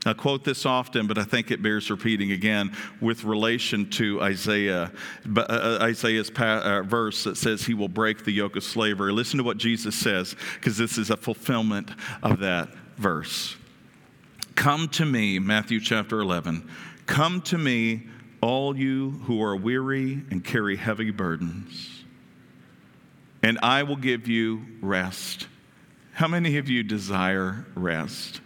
I 0.10 0.14
quote 0.14 0.44
this 0.44 0.66
often, 0.66 1.06
but 1.06 1.20
I 1.20 1.24
think 1.24 1.52
it 1.52 1.62
bears 1.62 1.92
repeating 1.92 2.32
again 2.32 2.76
with 3.00 3.24
relation 3.24 3.90
to 3.92 4.22
Isaiah, 4.22 4.92
uh, 5.38 5.42
uh, 5.42 5.80
Isaiah's 5.82 6.32
uh, 6.32 6.82
verse 6.84 7.24
that 7.26 7.38
says 7.38 7.64
he 7.64 7.76
will 7.76 7.88
break 7.88 8.26
the 8.26 8.32
yoke 8.32 8.56
of 8.56 8.64
slavery. 8.64 9.12
Listen 9.12 9.38
to 9.38 9.44
what 9.44 9.58
Jesus 9.58 9.96
says, 9.96 10.36
because 10.56 10.78
this 10.78 10.98
is 10.98 11.12
a 11.12 11.18
fulfillment 11.18 11.92
of 12.24 12.40
that 12.40 12.70
verse. 12.98 13.56
Come 14.56 14.88
to 14.90 15.06
me, 15.06 15.38
Matthew 15.38 15.80
chapter 15.80 16.20
11. 16.20 16.68
Come 17.06 17.42
to 17.44 17.58
me, 17.58 18.08
all 18.42 18.76
you 18.76 19.12
who 19.26 19.44
are 19.44 19.56
weary 19.56 20.24
and 20.32 20.44
carry 20.44 20.76
heavy 20.76 21.12
burdens, 21.12 22.04
and 23.44 23.60
I 23.62 23.84
will 23.84 23.96
give 23.96 24.28
you 24.28 24.66
rest. 24.82 25.48
How 26.14 26.28
many 26.28 26.58
of 26.58 26.68
you 26.68 26.84
desire 26.84 27.66
rest? 27.76 28.42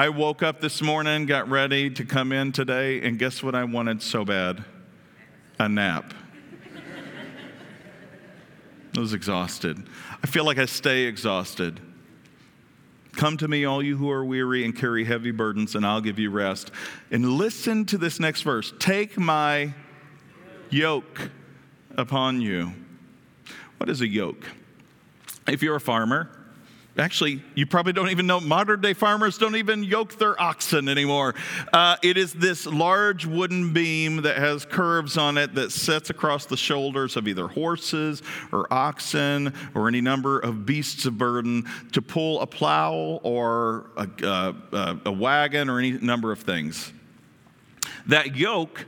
I 0.00 0.08
woke 0.08 0.42
up 0.42 0.62
this 0.62 0.80
morning, 0.80 1.26
got 1.26 1.50
ready 1.50 1.90
to 1.90 2.06
come 2.06 2.32
in 2.32 2.52
today, 2.52 3.02
and 3.02 3.18
guess 3.18 3.42
what 3.42 3.54
I 3.54 3.64
wanted 3.64 4.00
so 4.00 4.24
bad? 4.24 4.64
A 5.58 5.68
nap. 5.68 6.14
I 8.96 8.98
was 8.98 9.12
exhausted. 9.12 9.76
I 10.24 10.26
feel 10.26 10.46
like 10.46 10.56
I 10.56 10.64
stay 10.64 11.02
exhausted. 11.02 11.80
Come 13.12 13.36
to 13.36 13.46
me, 13.46 13.66
all 13.66 13.82
you 13.82 13.98
who 13.98 14.10
are 14.10 14.24
weary 14.24 14.64
and 14.64 14.74
carry 14.74 15.04
heavy 15.04 15.32
burdens, 15.32 15.74
and 15.74 15.84
I'll 15.84 16.00
give 16.00 16.18
you 16.18 16.30
rest. 16.30 16.70
And 17.10 17.32
listen 17.32 17.84
to 17.84 17.98
this 17.98 18.18
next 18.18 18.40
verse 18.40 18.72
Take 18.78 19.18
my 19.18 19.74
yoke 20.70 21.30
upon 21.98 22.40
you. 22.40 22.72
What 23.76 23.90
is 23.90 24.00
a 24.00 24.08
yoke? 24.08 24.46
If 25.46 25.62
you're 25.62 25.76
a 25.76 25.80
farmer, 25.80 26.30
Actually, 26.98 27.40
you 27.54 27.66
probably 27.66 27.92
don't 27.92 28.10
even 28.10 28.26
know, 28.26 28.40
modern 28.40 28.80
day 28.80 28.92
farmers 28.92 29.38
don't 29.38 29.54
even 29.54 29.84
yoke 29.84 30.18
their 30.18 30.40
oxen 30.40 30.88
anymore. 30.88 31.34
Uh, 31.72 31.96
it 32.02 32.16
is 32.16 32.32
this 32.32 32.66
large 32.66 33.24
wooden 33.24 33.72
beam 33.72 34.22
that 34.22 34.36
has 34.36 34.64
curves 34.64 35.16
on 35.16 35.38
it 35.38 35.54
that 35.54 35.70
sets 35.70 36.10
across 36.10 36.46
the 36.46 36.56
shoulders 36.56 37.16
of 37.16 37.28
either 37.28 37.46
horses 37.46 38.22
or 38.50 38.66
oxen 38.72 39.54
or 39.74 39.86
any 39.86 40.00
number 40.00 40.40
of 40.40 40.66
beasts 40.66 41.06
of 41.06 41.16
burden 41.16 41.64
to 41.92 42.02
pull 42.02 42.40
a 42.40 42.46
plow 42.46 43.20
or 43.22 43.86
a, 43.96 44.08
uh, 44.26 44.96
a 45.04 45.12
wagon 45.12 45.70
or 45.70 45.78
any 45.78 45.92
number 45.92 46.32
of 46.32 46.40
things. 46.40 46.92
That 48.06 48.34
yoke 48.34 48.86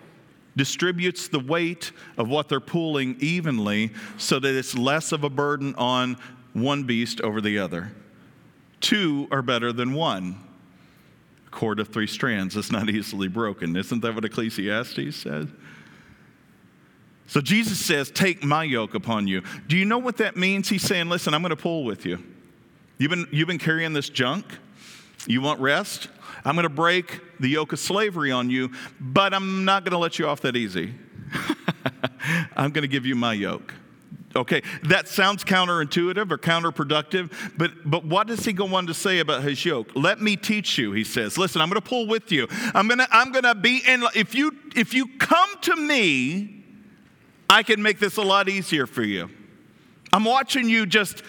distributes 0.57 1.29
the 1.29 1.39
weight 1.39 1.93
of 2.19 2.29
what 2.29 2.49
they're 2.49 2.61
pulling 2.61 3.17
evenly 3.21 3.91
so 4.19 4.39
that 4.39 4.55
it's 4.55 4.77
less 4.77 5.13
of 5.13 5.25
a 5.25 5.31
burden 5.31 5.75
on 5.77 6.17
one 6.53 6.85
beast 6.85 7.21
over 7.21 7.41
the 7.41 7.59
other. 7.59 7.93
Two 8.81 9.29
are 9.31 9.43
better 9.43 9.73
than 9.73 9.95
one. 9.95 10.37
A 11.47 11.51
cord 11.51 11.81
of 11.81 11.89
three 11.89 12.07
strands 12.07 12.57
is 12.57 12.71
not 12.73 12.89
easily 12.91 13.29
broken. 13.29 13.77
Isn't 13.77 14.01
that 14.01 14.15
what 14.15 14.25
Ecclesiastes 14.25 15.17
says? 15.17 15.49
So 17.27 17.41
Jesus 17.41 17.79
says, 17.79 18.11
Take 18.11 18.45
my 18.45 18.65
yoke 18.65 18.95
upon 18.95 19.27
you. 19.27 19.43
Do 19.67 19.77
you 19.77 19.85
know 19.85 19.99
what 19.99 20.19
that 20.19 20.37
means? 20.37 20.69
He's 20.69 20.83
saying, 20.83 21.09
Listen, 21.09 21.33
I'm 21.33 21.43
going 21.43 21.51
to 21.51 21.57
pull 21.57 21.85
with 21.85 22.05
you. 22.05 22.23
You've 22.99 23.11
been, 23.11 23.27
you've 23.31 23.49
been 23.49 23.59
carrying 23.59 23.93
this 23.93 24.09
junk. 24.09 24.45
You 25.27 25.41
want 25.41 25.61
rest? 25.61 26.09
I'm 26.45 26.55
going 26.57 26.65
to 26.65 26.69
break 26.69 27.21
the 27.41 27.49
yoke 27.49 27.73
of 27.73 27.79
slavery 27.79 28.33
on 28.33 28.51
you, 28.51 28.73
but 29.01 29.33
I'm 29.33 29.65
not 29.65 29.85
going 29.85 29.93
to 29.93 29.99
let 29.99 30.19
you 30.19 30.27
off 30.27 30.41
that 30.43 30.57
easy. 30.57 30.95
I'm 32.57 32.71
going 32.71 32.83
to 32.83 32.89
give 32.89 33.07
you 33.07 33.15
my 33.15 33.33
yoke. 33.33 33.75
Okay, 34.35 34.63
that 34.85 35.09
sounds 35.09 35.45
counterintuitive 35.45 36.31
or 36.31 36.39
counterproductive, 36.39 37.33
but, 37.57 37.73
but 37.85 38.05
what 38.05 38.27
does 38.27 38.45
he 38.45 38.53
go 38.53 38.75
on 38.75 38.87
to 38.87 38.95
say 38.95 39.19
about 39.19 39.43
his 39.43 39.65
yoke? 39.65 39.91
Let 39.95 40.21
me 40.21 40.37
teach 40.37 40.79
you, 40.79 40.93
he 40.93 41.05
says. 41.05 41.37
Listen, 41.37 41.61
I'm 41.61 41.69
to 41.81 41.87
pull 41.87 42.07
with 42.07 42.33
you. 42.33 42.47
I'm 42.75 42.89
to 42.89 43.07
I'm 43.11 43.33
to 43.33 43.55
be 43.55 43.83
in 43.87 44.05
if 44.15 44.35
you 44.35 44.57
if 44.75 44.95
you 44.95 45.07
come 45.19 45.51
to 45.63 45.77
me, 45.77 46.65
I 47.51 47.63
can 47.63 47.83
make 47.83 47.99
this 47.99 48.17
a 48.17 48.23
lot 48.23 48.49
easier 48.49 48.87
for 48.87 49.03
you. 49.03 49.29
I'm 50.13 50.25
watching 50.25 50.69
you 50.69 50.87
just 50.87 51.23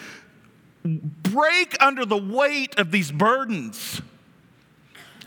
break 0.83 1.75
under 1.81 2.05
the 2.05 2.17
weight 2.17 2.77
of 2.77 2.91
these 2.91 3.11
burdens. 3.11 4.01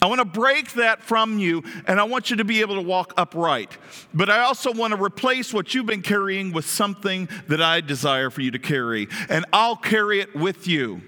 I 0.06 0.08
want 0.08 0.20
to 0.20 0.24
break 0.24 0.74
that 0.74 1.02
from 1.02 1.40
you, 1.40 1.64
and 1.88 1.98
I 1.98 2.04
want 2.04 2.30
you 2.30 2.36
to 2.36 2.44
be 2.44 2.60
able 2.60 2.76
to 2.76 2.80
walk 2.80 3.12
upright. 3.16 3.76
But 4.14 4.30
I 4.30 4.42
also 4.42 4.72
want 4.72 4.94
to 4.94 5.02
replace 5.02 5.52
what 5.52 5.74
you've 5.74 5.86
been 5.86 6.00
carrying 6.00 6.52
with 6.52 6.64
something 6.64 7.28
that 7.48 7.60
I 7.60 7.80
desire 7.80 8.30
for 8.30 8.40
you 8.40 8.52
to 8.52 8.60
carry, 8.60 9.08
and 9.28 9.44
I'll 9.52 9.74
carry 9.74 10.20
it 10.20 10.36
with 10.36 10.68
you. 10.68 11.02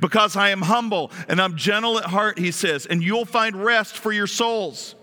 Because 0.00 0.34
I 0.34 0.48
am 0.48 0.62
humble 0.62 1.12
and 1.28 1.42
I'm 1.42 1.56
gentle 1.58 1.98
at 1.98 2.06
heart, 2.06 2.38
he 2.38 2.52
says, 2.52 2.86
and 2.86 3.02
you'll 3.02 3.26
find 3.26 3.54
rest 3.54 3.98
for 3.98 4.12
your 4.12 4.26
souls. 4.26 4.94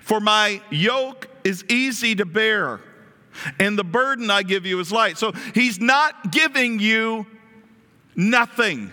For 0.00 0.18
my 0.18 0.60
yoke 0.70 1.28
is 1.44 1.64
easy 1.68 2.16
to 2.16 2.24
bear, 2.24 2.80
and 3.60 3.78
the 3.78 3.84
burden 3.84 4.28
I 4.28 4.42
give 4.42 4.66
you 4.66 4.80
is 4.80 4.90
light. 4.90 5.18
So 5.18 5.30
he's 5.54 5.80
not 5.80 6.32
giving 6.32 6.80
you 6.80 7.26
nothing. 8.16 8.90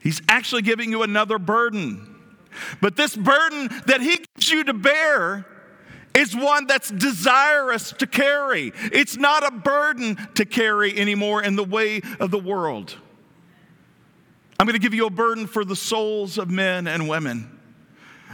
He's 0.00 0.22
actually 0.28 0.62
giving 0.62 0.90
you 0.90 1.02
another 1.02 1.38
burden. 1.38 2.16
But 2.80 2.96
this 2.96 3.16
burden 3.16 3.68
that 3.86 4.00
He 4.00 4.24
gives 4.34 4.50
you 4.50 4.64
to 4.64 4.74
bear 4.74 5.46
is 6.14 6.34
one 6.34 6.66
that's 6.66 6.90
desirous 6.90 7.92
to 7.92 8.06
carry. 8.06 8.72
It's 8.92 9.16
not 9.16 9.46
a 9.46 9.50
burden 9.50 10.16
to 10.34 10.44
carry 10.44 10.96
anymore 10.96 11.42
in 11.42 11.56
the 11.56 11.64
way 11.64 12.00
of 12.18 12.30
the 12.30 12.38
world. 12.38 12.96
I'm 14.58 14.66
going 14.66 14.74
to 14.74 14.80
give 14.80 14.94
you 14.94 15.06
a 15.06 15.10
burden 15.10 15.46
for 15.46 15.64
the 15.64 15.76
souls 15.76 16.38
of 16.38 16.50
men 16.50 16.88
and 16.88 17.08
women. 17.08 17.58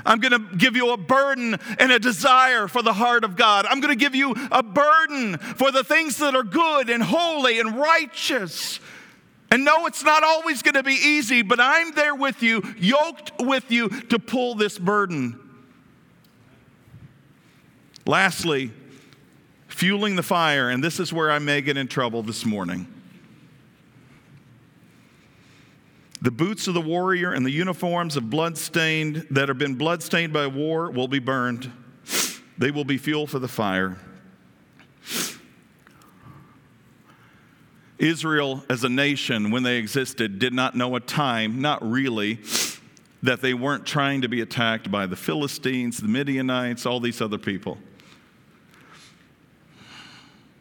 I'm 0.06 0.20
going 0.20 0.32
to 0.32 0.56
give 0.56 0.76
you 0.76 0.92
a 0.92 0.96
burden 0.96 1.56
and 1.78 1.92
a 1.92 1.98
desire 1.98 2.68
for 2.68 2.82
the 2.82 2.92
heart 2.92 3.24
of 3.24 3.36
God. 3.36 3.66
I'm 3.66 3.80
going 3.80 3.96
to 3.96 4.02
give 4.02 4.14
you 4.14 4.34
a 4.50 4.62
burden 4.62 5.38
for 5.38 5.70
the 5.70 5.84
things 5.84 6.18
that 6.18 6.34
are 6.34 6.42
good 6.42 6.90
and 6.90 7.02
holy 7.02 7.60
and 7.60 7.76
righteous. 7.76 8.80
And 9.50 9.64
no, 9.64 9.86
it's 9.86 10.02
not 10.02 10.24
always 10.24 10.62
going 10.62 10.74
to 10.74 10.82
be 10.82 10.94
easy, 10.94 11.42
but 11.42 11.60
I'm 11.60 11.94
there 11.94 12.14
with 12.14 12.42
you, 12.42 12.62
yoked 12.76 13.32
with 13.40 13.70
you 13.70 13.88
to 13.88 14.18
pull 14.18 14.54
this 14.54 14.78
burden. 14.78 15.38
Lastly, 18.06 18.72
fueling 19.68 20.16
the 20.16 20.22
fire, 20.22 20.70
and 20.70 20.82
this 20.82 21.00
is 21.00 21.12
where 21.12 21.30
I 21.30 21.38
may 21.38 21.60
get 21.60 21.76
in 21.76 21.88
trouble 21.88 22.22
this 22.22 22.44
morning. 22.44 22.86
The 26.20 26.30
boots 26.30 26.68
of 26.68 26.74
the 26.74 26.80
warrior 26.80 27.32
and 27.32 27.44
the 27.44 27.50
uniforms 27.50 28.16
of 28.16 28.30
bloodstained 28.30 29.26
that 29.30 29.48
have 29.48 29.58
been 29.58 29.74
bloodstained 29.74 30.32
by 30.32 30.46
war 30.46 30.90
will 30.90 31.08
be 31.08 31.18
burned. 31.18 31.70
They 32.56 32.70
will 32.70 32.84
be 32.84 32.96
fuel 32.98 33.26
for 33.26 33.38
the 33.38 33.48
fire. 33.48 33.98
Israel, 38.04 38.62
as 38.68 38.84
a 38.84 38.88
nation, 38.88 39.50
when 39.50 39.62
they 39.62 39.78
existed, 39.78 40.38
did 40.38 40.52
not 40.52 40.76
know 40.76 40.94
a 40.94 41.00
time, 41.00 41.60
not 41.60 41.82
really, 41.82 42.38
that 43.22 43.40
they 43.40 43.54
weren't 43.54 43.86
trying 43.86 44.20
to 44.20 44.28
be 44.28 44.40
attacked 44.42 44.90
by 44.90 45.06
the 45.06 45.16
Philistines, 45.16 45.96
the 45.96 46.08
Midianites, 46.08 46.84
all 46.84 47.00
these 47.00 47.20
other 47.20 47.38
people. 47.38 47.78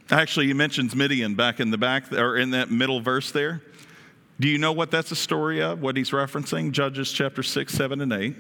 Actually, 0.10 0.47
he 0.47 0.53
mentions 0.53 0.95
Midian 0.95 1.36
back 1.36 1.60
in 1.60 1.69
the 1.69 1.77
back, 1.77 2.12
or 2.13 2.38
in 2.38 2.51
that 2.51 2.71
middle 2.71 3.01
verse 3.01 3.32
there. 3.32 3.62
Do 4.39 4.47
you 4.47 4.58
know 4.58 4.71
what 4.71 4.89
that's 4.89 5.12
a 5.12 5.15
story 5.15 5.62
of, 5.62 5.82
what 5.82 5.97
he's 5.97 6.12
referencing? 6.12 6.71
Judges 6.71 7.12
chapter 7.12 7.43
6, 7.43 7.73
7, 7.73 8.01
and 8.01 8.13
8. 8.13 8.36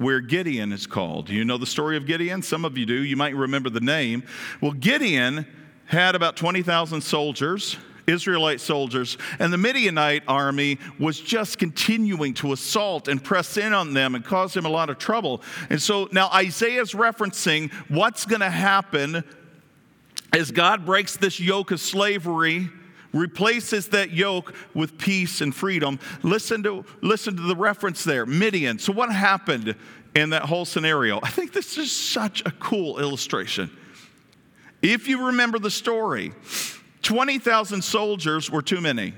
where 0.00 0.20
Gideon 0.20 0.72
is 0.72 0.86
called. 0.86 1.26
Do 1.26 1.34
you 1.34 1.44
know 1.44 1.58
the 1.58 1.66
story 1.66 1.98
of 1.98 2.06
Gideon? 2.06 2.40
Some 2.40 2.64
of 2.64 2.78
you 2.78 2.86
do. 2.86 2.94
You 2.94 3.16
might 3.16 3.34
remember 3.36 3.68
the 3.68 3.80
name. 3.80 4.22
Well, 4.62 4.72
Gideon 4.72 5.46
had 5.84 6.14
about 6.14 6.36
20,000 6.36 7.02
soldiers. 7.02 7.76
Israelite 8.06 8.60
soldiers, 8.60 9.18
and 9.38 9.52
the 9.52 9.58
Midianite 9.58 10.22
army 10.28 10.78
was 10.98 11.20
just 11.20 11.58
continuing 11.58 12.34
to 12.34 12.52
assault 12.52 13.08
and 13.08 13.22
press 13.22 13.56
in 13.56 13.72
on 13.72 13.94
them 13.94 14.14
and 14.14 14.24
cause 14.24 14.54
them 14.54 14.66
a 14.66 14.70
lot 14.70 14.90
of 14.90 14.98
trouble. 14.98 15.42
And 15.68 15.80
so 15.80 16.08
now 16.12 16.28
Isaiah's 16.30 16.92
referencing 16.92 17.72
what's 17.88 18.24
going 18.26 18.40
to 18.40 18.50
happen 18.50 19.24
as 20.32 20.50
God 20.50 20.86
breaks 20.86 21.16
this 21.16 21.40
yoke 21.40 21.70
of 21.70 21.80
slavery 21.80 22.70
replaces 23.12 23.88
that 23.88 24.10
yoke 24.12 24.54
with 24.74 24.98
peace 24.98 25.40
and 25.40 25.54
freedom. 25.54 25.98
Listen 26.22 26.62
to, 26.62 26.84
listen 27.00 27.36
to 27.36 27.42
the 27.42 27.56
reference 27.56 28.04
there 28.04 28.26
Midian. 28.26 28.78
So, 28.78 28.92
what 28.92 29.12
happened 29.12 29.74
in 30.14 30.30
that 30.30 30.42
whole 30.42 30.64
scenario? 30.64 31.20
I 31.22 31.28
think 31.28 31.52
this 31.52 31.78
is 31.78 31.92
such 31.92 32.42
a 32.46 32.50
cool 32.52 32.98
illustration. 32.98 33.70
If 34.82 35.08
you 35.08 35.26
remember 35.26 35.58
the 35.58 35.70
story, 35.70 36.32
20,000 37.02 37.82
soldiers 37.82 38.50
were 38.50 38.62
too 38.62 38.80
many. 38.80 39.14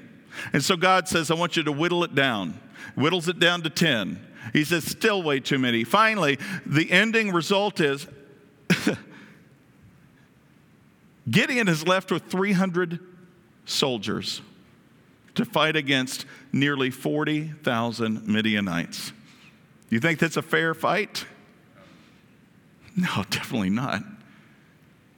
And 0.53 0.62
so 0.62 0.77
God 0.77 1.09
says, 1.09 1.31
I 1.31 1.35
want 1.35 1.57
you 1.57 1.62
to 1.64 1.73
whittle 1.73 2.05
it 2.05 2.14
down. 2.14 2.61
Whittles 2.95 3.29
it 3.29 3.38
down 3.38 3.62
to 3.62 3.71
10. 3.71 4.27
He 4.53 4.64
says, 4.64 4.85
still 4.85 5.23
way 5.23 5.40
too 5.40 5.59
many. 5.59 5.85
Finally, 5.85 6.38
the 6.66 6.90
ending 6.90 7.33
result 7.33 7.81
is 7.81 8.07
Gideon 11.31 11.68
is 11.68 11.87
left 11.87 12.11
with 12.11 12.25
300 12.25 12.99
soldiers 13.64 14.40
to 15.35 15.45
fight 15.45 15.77
against 15.77 16.27
nearly 16.53 16.90
40,000 16.90 18.27
Midianites. 18.27 19.12
You 19.88 20.01
think 20.01 20.18
that's 20.18 20.37
a 20.37 20.42
fair 20.42 20.75
fight? 20.75 21.27
No, 22.97 23.25
definitely 23.31 23.71
not. 23.71 24.03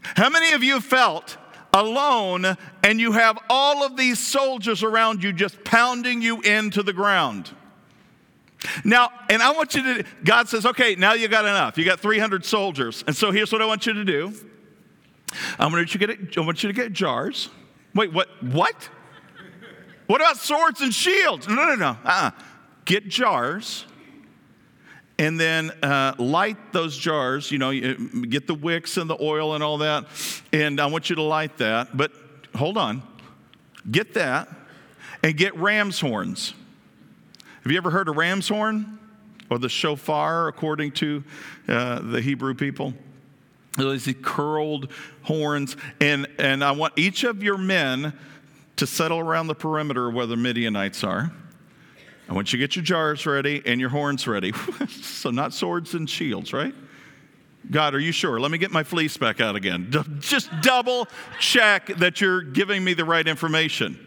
How 0.03 0.29
many 0.29 0.53
of 0.53 0.63
you 0.63 0.81
felt 0.81 1.39
alone 1.75 2.57
and 2.83 3.01
you 3.01 3.13
have 3.13 3.39
all 3.51 3.85
of 3.85 3.97
these 3.97 4.19
soldiers 4.19 4.83
around 4.83 5.23
you 5.23 5.33
just 5.33 5.63
pounding 5.65 6.23
you 6.23 6.41
into 6.41 6.83
the 6.83 6.95
ground? 6.95 7.51
Now, 8.85 9.11
and 9.29 9.43
I 9.43 9.53
want 9.53 9.75
you 9.75 9.83
to, 9.83 10.05
God 10.25 10.49
says, 10.49 10.65
okay, 10.65 10.95
now 10.95 11.13
you 11.13 11.29
got 11.29 11.45
enough. 11.45 11.77
You 11.77 11.85
got 11.85 12.01
300 12.01 12.47
soldiers. 12.47 13.05
And 13.07 13.15
so 13.15 13.31
here's 13.31 13.53
what 13.53 13.61
I 13.61 13.67
want 13.67 13.85
you 13.85 13.93
to 13.93 14.05
do 14.05 14.33
I 15.59 15.67
want 15.67 15.95
you 15.95 16.01
to 16.01 16.07
get, 16.07 16.39
I 16.39 16.41
want 16.41 16.63
you 16.63 16.69
to 16.69 16.73
get 16.73 16.93
jars. 16.93 17.51
Wait, 17.95 18.13
what? 18.13 18.29
What? 18.43 18.89
What 20.07 20.21
about 20.21 20.37
swords 20.37 20.81
and 20.81 20.95
shields? 20.95 21.49
No, 21.49 21.55
no, 21.55 21.75
no. 21.75 21.89
Uh-uh. 22.05 22.31
Get 22.85 23.09
jars 23.09 23.87
and 25.19 25.39
then 25.39 25.71
uh, 25.83 26.15
light 26.19 26.73
those 26.73 26.97
jars. 26.97 27.51
You 27.51 27.59
know, 27.59 27.73
get 27.73 28.47
the 28.47 28.55
wicks 28.55 28.97
and 28.97 29.09
the 29.09 29.17
oil 29.21 29.55
and 29.55 29.63
all 29.63 29.79
that. 29.79 30.07
And 30.53 30.81
I 30.81 30.87
want 30.87 31.11
you 31.11 31.17
to 31.17 31.23
light 31.23 31.59
that. 31.59 31.97
But 31.97 32.13
hold 32.55 32.77
on. 32.77 33.03
Get 33.91 34.15
that 34.15 34.49
and 35.23 35.37
get 35.37 35.57
ram's 35.57 36.01
horns. 36.01 36.55
Have 37.63 37.73
you 37.73 37.79
ever 37.79 37.91
heard 37.91 38.09
a 38.09 38.13
ram's 38.13 38.49
horn 38.49 38.99
or 39.51 39.59
the 39.59 39.69
shofar, 39.69 40.49
according 40.49 40.93
to 40.93 41.25
uh, 41.69 42.01
the 42.01 42.21
Hebrew 42.21 42.55
people? 42.55 42.95
Those 43.77 44.09
curled 44.23 44.91
horns. 45.23 45.77
And, 46.01 46.27
and 46.39 46.63
I 46.63 46.73
want 46.73 46.95
each 46.97 47.25
of 47.25 47.43
your 47.43 47.59
men 47.59 48.13
to 48.77 48.87
settle 48.87 49.19
around 49.19 49.47
the 49.47 49.55
perimeter 49.55 50.11
where 50.11 50.27
the 50.27 50.37
Midianites 50.37 51.05
are. 51.05 51.33
I 52.29 52.33
want 52.33 52.53
you 52.53 52.59
to 52.59 52.63
get 52.63 52.77
your 52.77 52.85
jars 52.85 53.27
ready 53.27 53.63
and 53.67 53.81
your 53.81 53.91
horns 53.91 54.27
ready. 54.27 54.53
so, 54.89 55.31
not 55.31 55.53
swords 55.53 55.95
and 55.95 56.09
shields, 56.09 56.53
right? 56.53 56.75
God, 57.71 57.95
are 57.95 58.01
you 58.01 58.13
sure? 58.13 58.41
Let 58.41 58.51
me 58.51 58.59
get 58.59 58.71
my 58.71 58.83
fleece 58.83 59.17
back 59.17 59.41
out 59.41 59.57
again. 59.57 59.91
Just 60.21 60.51
double 60.61 61.09
check 61.39 61.87
that 61.97 62.21
you're 62.21 62.43
giving 62.43 62.85
me 62.85 62.95
the 62.95 63.05
right 63.05 63.27
information. 63.27 63.99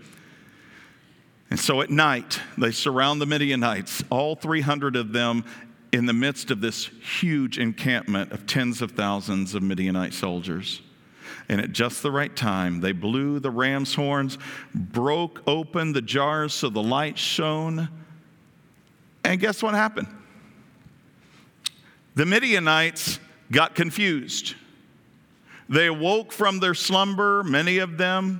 And 1.49 1.59
so 1.59 1.81
at 1.81 1.89
night, 1.89 2.39
they 2.57 2.71
surround 2.71 3.21
the 3.21 3.25
Midianites, 3.25 4.03
all 4.09 4.35
300 4.35 4.95
of 4.95 5.13
them 5.13 5.45
in 5.91 6.05
the 6.05 6.13
midst 6.13 6.51
of 6.51 6.61
this 6.61 6.85
huge 6.85 7.57
encampment 7.57 8.31
of 8.31 8.45
tens 8.45 8.81
of 8.81 8.91
thousands 8.91 9.55
of 9.55 9.63
Midianite 9.63 10.13
soldiers. 10.13 10.81
And 11.49 11.61
at 11.61 11.71
just 11.71 12.03
the 12.03 12.11
right 12.11 12.35
time, 12.35 12.81
they 12.81 12.91
blew 12.91 13.39
the 13.39 13.49
ram's 13.49 13.95
horns, 13.95 14.37
broke 14.75 15.41
open 15.47 15.93
the 15.93 16.01
jars 16.01 16.53
so 16.53 16.69
the 16.69 16.83
light 16.83 17.17
shone. 17.17 17.87
And 19.27 19.41
guess 19.41 19.61
what 19.61 19.73
happened? 19.73 20.07
The 22.15 22.25
Midianites 22.25 23.19
got 23.51 23.75
confused. 23.75 24.55
They 25.67 25.87
awoke 25.87 26.31
from 26.31 26.61
their 26.61 26.73
slumber, 26.73 27.43
many 27.43 27.79
of 27.79 27.97
them, 27.97 28.39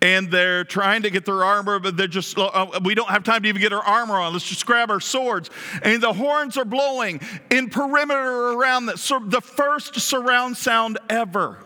and 0.00 0.30
they're 0.30 0.64
trying 0.64 1.02
to 1.02 1.10
get 1.10 1.26
their 1.26 1.44
armor, 1.44 1.78
but 1.78 1.98
they're 1.98 2.06
just, 2.06 2.38
uh, 2.38 2.80
we 2.82 2.94
don't 2.94 3.10
have 3.10 3.24
time 3.24 3.42
to 3.42 3.48
even 3.50 3.60
get 3.60 3.74
our 3.74 3.82
armor 3.82 4.14
on. 4.14 4.32
Let's 4.32 4.48
just 4.48 4.64
grab 4.64 4.90
our 4.90 5.00
swords. 5.00 5.50
And 5.82 6.02
the 6.02 6.14
horns 6.14 6.56
are 6.56 6.64
blowing 6.64 7.20
in 7.50 7.68
perimeter 7.68 8.52
around 8.52 8.86
the, 8.86 8.96
so 8.96 9.18
the 9.18 9.42
first 9.42 10.00
surround 10.00 10.56
sound 10.56 10.98
ever. 11.10 11.58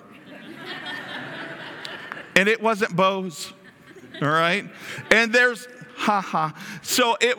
and 2.35 2.49
it 2.49 2.61
wasn't 2.61 2.97
bows, 2.97 3.53
all 4.21 4.27
right? 4.27 4.65
And 5.13 5.33
there's, 5.33 5.69
ha 5.95 6.21
ha. 6.21 6.53
So 6.83 7.17
it, 7.21 7.37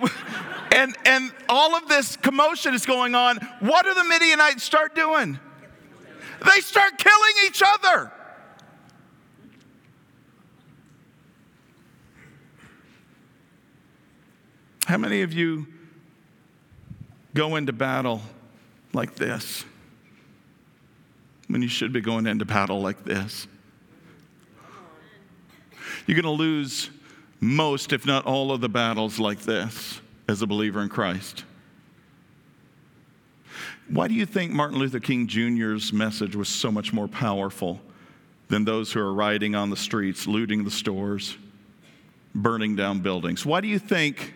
and, 0.72 0.96
and 1.06 1.32
all 1.48 1.76
of 1.76 1.88
this 1.88 2.16
commotion 2.16 2.74
is 2.74 2.86
going 2.86 3.16
on. 3.16 3.38
What 3.60 3.86
do 3.86 3.94
the 3.94 4.04
Midianites 4.04 4.64
start 4.64 4.96
doing? 4.96 5.40
They 6.44 6.62
start 6.62 6.98
killing 6.98 7.34
each 7.48 7.62
other. 7.66 8.12
How 14.86 14.98
many 14.98 15.22
of 15.22 15.34
you 15.34 15.68
go 17.34 17.56
into 17.58 17.74
battle 17.74 18.22
like 18.92 19.16
this 19.16 19.64
when 21.48 21.62
you 21.62 21.68
should 21.68 21.94
be 21.94 22.02
going 22.02 22.26
into 22.26 22.46
battle 22.46 22.82
like 22.82 23.04
this? 23.04 23.48
You're 26.08 26.20
going 26.20 26.38
to 26.38 26.44
lose 26.44 26.90
most, 27.40 27.94
if 27.94 28.06
not 28.06 28.26
all, 28.26 28.52
of 28.52 28.62
the 28.62 28.70
battles 28.70 29.20
like 29.20 29.42
this 29.42 30.02
as 30.30 30.42
a 30.42 30.48
believer 30.48 30.82
in 30.82 30.90
Christ. 30.90 31.44
Why 33.90 34.08
do 34.08 34.14
you 34.14 34.26
think 34.26 34.52
Martin 34.52 34.78
Luther 34.78 35.00
King 35.00 35.28
Jr.'s 35.28 35.92
message 35.92 36.36
was 36.36 36.48
so 36.48 36.72
much 36.72 36.94
more 36.94 37.08
powerful 37.08 37.82
than 38.48 38.64
those 38.64 38.92
who 38.92 39.00
are 39.00 39.14
rioting 39.14 39.56
on 39.56 39.70
the 39.70 39.78
streets, 39.78 40.28
looting 40.28 40.64
the 40.64 40.72
stores, 40.72 41.36
burning 42.36 42.76
down 42.76 43.00
buildings? 43.00 43.46
Why 43.46 43.62
do 43.62 43.68
you 43.68 43.80
think 43.80 44.34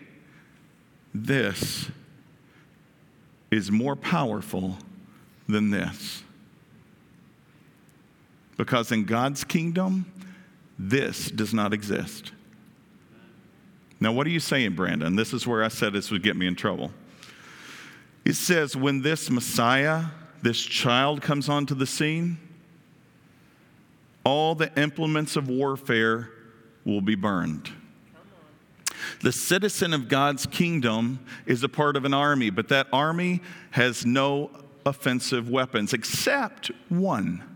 this 1.14 1.88
is 3.50 3.70
more 3.70 3.94
powerful 3.94 4.76
than 5.48 5.70
this. 5.70 6.22
Because 8.56 8.90
in 8.92 9.04
God's 9.04 9.44
kingdom, 9.44 10.06
this 10.78 11.30
does 11.30 11.54
not 11.54 11.72
exist. 11.72 12.32
Now, 14.00 14.12
what 14.12 14.26
are 14.26 14.30
you 14.30 14.40
saying, 14.40 14.74
Brandon? 14.74 15.16
This 15.16 15.32
is 15.32 15.46
where 15.46 15.62
I 15.62 15.68
said 15.68 15.92
this 15.92 16.10
would 16.10 16.22
get 16.22 16.36
me 16.36 16.46
in 16.46 16.56
trouble. 16.56 16.90
It 18.24 18.34
says, 18.34 18.76
when 18.76 19.02
this 19.02 19.30
Messiah, 19.30 20.04
this 20.42 20.60
child 20.60 21.22
comes 21.22 21.48
onto 21.48 21.74
the 21.74 21.86
scene, 21.86 22.38
all 24.24 24.54
the 24.54 24.72
implements 24.80 25.36
of 25.36 25.48
warfare 25.48 26.30
will 26.84 27.02
be 27.02 27.14
burned. 27.14 27.70
The 29.20 29.32
citizen 29.32 29.92
of 29.92 30.08
God's 30.08 30.46
kingdom 30.46 31.20
is 31.46 31.62
a 31.62 31.68
part 31.68 31.96
of 31.96 32.04
an 32.04 32.14
army, 32.14 32.50
but 32.50 32.68
that 32.68 32.86
army 32.92 33.42
has 33.70 34.06
no 34.06 34.50
offensive 34.86 35.48
weapons 35.48 35.92
except 35.92 36.70
one. 36.88 37.53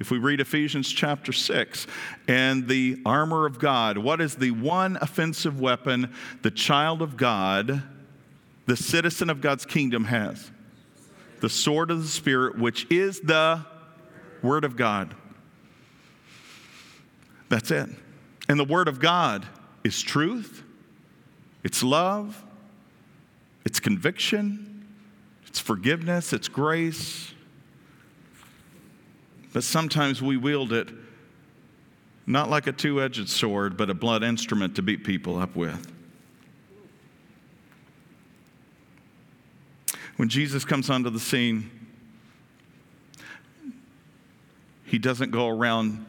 If 0.00 0.10
we 0.10 0.18
read 0.18 0.40
Ephesians 0.40 0.90
chapter 0.90 1.32
6 1.32 1.86
and 2.26 2.66
the 2.66 3.00
armor 3.06 3.46
of 3.46 3.58
God, 3.58 3.98
what 3.98 4.20
is 4.20 4.34
the 4.34 4.50
one 4.50 4.98
offensive 5.00 5.60
weapon 5.60 6.12
the 6.42 6.50
child 6.50 7.02
of 7.02 7.16
God, 7.16 7.82
the 8.66 8.76
citizen 8.76 9.30
of 9.30 9.40
God's 9.40 9.64
kingdom, 9.64 10.04
has? 10.04 10.50
The 11.40 11.48
sword 11.48 11.90
of 11.90 12.02
the 12.02 12.08
Spirit, 12.08 12.58
which 12.58 12.86
is 12.90 13.20
the 13.20 13.64
Word 14.42 14.64
of 14.64 14.76
God. 14.76 15.14
That's 17.48 17.70
it. 17.70 17.88
And 18.48 18.58
the 18.58 18.64
Word 18.64 18.88
of 18.88 18.98
God 18.98 19.46
is 19.84 20.00
truth, 20.02 20.64
it's 21.62 21.82
love, 21.82 22.42
it's 23.64 23.78
conviction, 23.78 24.86
it's 25.46 25.60
forgiveness, 25.60 26.32
it's 26.32 26.48
grace. 26.48 27.31
But 29.52 29.64
sometimes 29.64 30.22
we 30.22 30.36
wield 30.36 30.72
it 30.72 30.88
not 32.26 32.48
like 32.48 32.66
a 32.66 32.72
two 32.72 33.02
edged 33.02 33.28
sword, 33.28 33.76
but 33.76 33.90
a 33.90 33.94
blunt 33.94 34.24
instrument 34.24 34.76
to 34.76 34.82
beat 34.82 35.04
people 35.04 35.38
up 35.38 35.56
with. 35.56 35.86
When 40.16 40.28
Jesus 40.28 40.64
comes 40.64 40.88
onto 40.88 41.10
the 41.10 41.20
scene, 41.20 41.70
he 44.84 44.98
doesn't 44.98 45.30
go 45.30 45.48
around 45.48 46.06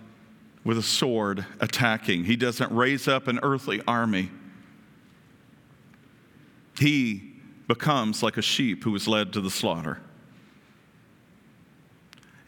with 0.64 0.78
a 0.78 0.84
sword 0.84 1.46
attacking, 1.60 2.24
he 2.24 2.36
doesn't 2.36 2.72
raise 2.72 3.08
up 3.08 3.28
an 3.28 3.40
earthly 3.44 3.82
army. 3.88 4.30
He 6.78 7.34
becomes 7.68 8.24
like 8.24 8.38
a 8.38 8.42
sheep 8.42 8.84
who 8.84 8.96
is 8.96 9.08
led 9.08 9.34
to 9.34 9.42
the 9.42 9.50
slaughter. 9.50 10.00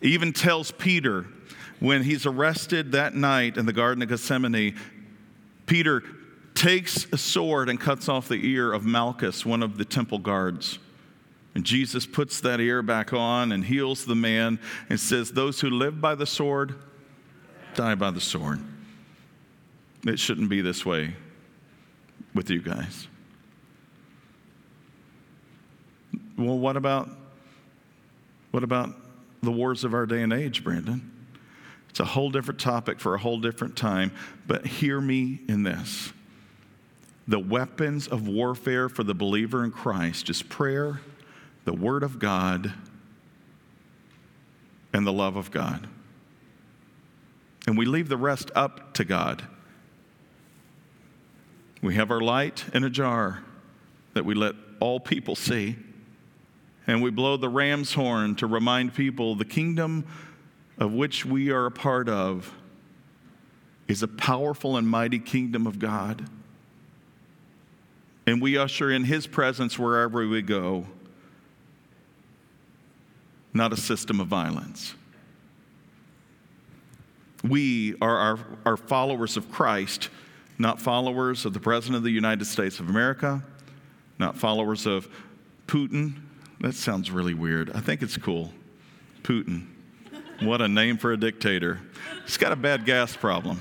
Even 0.02 0.34
tells 0.34 0.72
Peter 0.72 1.26
when 1.80 2.04
he's 2.04 2.26
arrested 2.26 2.92
that 2.94 3.16
night 3.16 3.58
in 3.58 3.66
the 3.66 3.74
Garden 3.74 4.02
of 4.02 4.10
Gethsemane, 4.10 4.76
Peter 5.66 6.04
takes 6.54 7.06
a 7.12 7.18
sword 7.18 7.70
and 7.70 7.80
cuts 7.80 8.08
off 8.08 8.28
the 8.28 8.48
ear 8.50 8.72
of 8.72 8.86
Malchus, 8.86 9.46
one 9.46 9.62
of 9.62 9.78
the 9.78 9.86
temple 9.86 10.20
guards. 10.20 10.80
And 11.54 11.64
Jesus 11.64 12.06
puts 12.06 12.42
that 12.42 12.60
ear 12.60 12.82
back 12.82 13.14
on 13.14 13.52
and 13.52 13.64
heals 13.64 14.06
the 14.06 14.16
man 14.16 14.60
and 14.90 15.00
says, 15.00 15.32
Those 15.32 15.62
who 15.62 15.70
live 15.70 16.02
by 16.02 16.16
the 16.16 16.26
sword 16.26 16.76
die 17.76 17.96
by 17.96 18.12
the 18.12 18.22
sword. 18.22 18.60
It 20.06 20.20
shouldn't 20.20 20.50
be 20.50 20.62
this 20.62 20.86
way 20.86 21.16
with 22.34 22.50
you 22.50 22.62
guys. 22.62 23.08
Well, 26.38 26.60
what 26.60 26.76
about 26.76 27.10
what 28.52 28.64
about 28.64 28.94
the 29.42 29.52
wars 29.52 29.84
of 29.84 29.94
our 29.94 30.06
day 30.06 30.22
and 30.22 30.34
age, 30.34 30.64
Brandon? 30.64 31.12
It's 31.90 32.00
a 32.00 32.06
whole 32.06 32.30
different 32.30 32.60
topic 32.60 33.00
for 33.00 33.16
a 33.16 33.18
whole 33.18 33.40
different 33.40 33.78
time, 33.78 34.12
but 34.46 34.66
hear 34.68 35.00
me 35.00 35.40
in 35.48 35.64
this. 35.64 36.12
The 37.28 37.40
weapons 37.40 38.08
of 38.08 38.28
warfare 38.28 38.90
for 38.90 39.04
the 39.04 39.16
believer 39.16 39.64
in 39.64 39.72
Christ 39.72 40.30
is 40.30 40.44
prayer, 40.44 41.00
the 41.64 41.74
Word 41.74 42.04
of 42.04 42.20
God, 42.20 42.74
and 44.94 45.08
the 45.08 45.14
love 45.14 45.36
of 45.36 45.52
God. 45.52 45.88
And 47.66 47.78
we 47.78 47.86
leave 47.86 48.10
the 48.10 48.18
rest 48.18 48.52
up 48.56 48.94
to 48.96 49.04
God. 49.04 49.44
We 51.82 51.96
have 51.96 52.12
our 52.12 52.22
light 52.22 52.66
in 52.74 52.84
a 52.84 52.90
jar 52.90 53.44
that 54.14 54.26
we 54.26 54.36
let 54.36 54.56
all 54.80 55.00
people 55.00 55.36
see. 55.36 55.78
And 56.88 57.02
we 57.02 57.10
blow 57.10 57.38
the 57.38 57.50
ram's 57.50 57.94
horn 57.94 58.36
to 58.36 58.48
remind 58.48 58.94
people 58.94 59.36
the 59.36 59.46
kingdom 59.46 60.06
of 60.78 60.94
which 60.94 61.26
we 61.26 61.52
are 61.52 61.66
a 61.66 61.72
part 61.72 62.08
of 62.10 62.54
is 63.88 64.04
a 64.04 64.08
powerful 64.08 64.78
and 64.78 64.88
mighty 64.88 65.20
kingdom 65.20 65.68
of 65.68 65.80
God. 65.80 66.28
And 68.28 68.42
we 68.42 68.58
usher 68.58 68.92
in 68.92 69.04
his 69.04 69.28
presence 69.28 69.78
wherever 69.78 70.28
we 70.28 70.42
go, 70.42 70.88
not 73.54 73.72
a 73.72 73.78
system 73.78 74.20
of 74.20 74.28
violence. 74.28 74.96
We 77.44 77.96
are 78.02 78.18
our, 78.18 78.40
our 78.66 78.78
followers 78.78 79.38
of 79.38 79.52
Christ, 79.52 80.10
not 80.58 80.82
followers 80.82 81.46
of 81.46 81.54
the 81.54 81.60
President 81.60 81.98
of 81.98 82.04
the 82.04 82.12
United 82.12 82.46
States 82.46 82.80
of 82.80 82.90
America, 82.90 83.44
not 84.18 84.36
followers 84.36 84.88
of 84.88 85.08
Putin. 85.68 86.16
That 86.62 86.74
sounds 86.74 87.12
really 87.12 87.34
weird. 87.34 87.72
I 87.72 87.80
think 87.80 88.02
it's 88.02 88.18
cool. 88.18 88.52
Putin. 89.24 89.68
What 90.42 90.62
a 90.62 90.68
name 90.68 90.98
for 90.98 91.12
a 91.12 91.18
dictator. 91.18 91.80
He's 92.26 92.38
got 92.38 92.52
a 92.52 92.56
bad 92.56 92.86
gas 92.86 93.16
problem. 93.16 93.60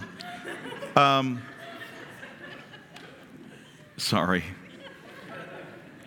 Um, 0.97 1.43
sorry. 3.97 4.45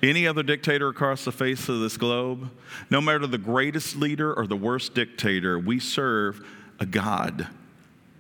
Any 0.03 0.27
other 0.27 0.43
dictator 0.43 0.89
across 0.89 1.25
the 1.25 1.31
face 1.31 1.69
of 1.69 1.79
this 1.79 1.97
globe, 1.97 2.51
no 2.89 3.01
matter 3.01 3.25
the 3.25 3.37
greatest 3.37 3.95
leader 3.95 4.33
or 4.33 4.45
the 4.45 4.55
worst 4.55 4.93
dictator, 4.93 5.57
we 5.57 5.79
serve 5.79 6.45
a 6.79 6.85
God 6.85 7.47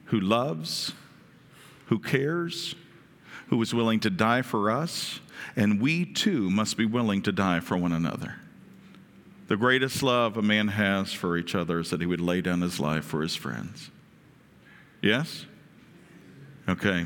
who 0.05 0.19
loves, 0.19 0.93
who 1.87 1.99
cares, 1.99 2.75
who 3.47 3.61
is 3.61 3.73
willing 3.73 3.99
to 4.01 4.09
die 4.09 4.41
for 4.41 4.71
us, 4.71 5.19
and 5.55 5.81
we 5.81 6.05
too 6.05 6.49
must 6.49 6.77
be 6.77 6.85
willing 6.85 7.21
to 7.21 7.31
die 7.31 7.59
for 7.59 7.77
one 7.77 7.91
another. 7.91 8.35
The 9.47 9.55
greatest 9.55 10.03
love 10.03 10.35
a 10.35 10.41
man 10.41 10.67
has 10.67 11.13
for 11.13 11.37
each 11.37 11.55
other 11.55 11.79
is 11.79 11.89
that 11.89 12.01
he 12.01 12.05
would 12.05 12.19
lay 12.19 12.41
down 12.41 12.61
his 12.61 12.79
life 12.79 13.05
for 13.05 13.21
his 13.21 13.35
friends. 13.35 13.89
Yes? 15.01 15.45
Okay. 16.67 17.05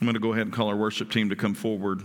I'm 0.00 0.06
going 0.06 0.14
to 0.14 0.20
go 0.20 0.32
ahead 0.32 0.46
and 0.46 0.52
call 0.52 0.68
our 0.68 0.76
worship 0.76 1.10
team 1.10 1.28
to 1.30 1.36
come 1.36 1.54
forward 1.54 2.02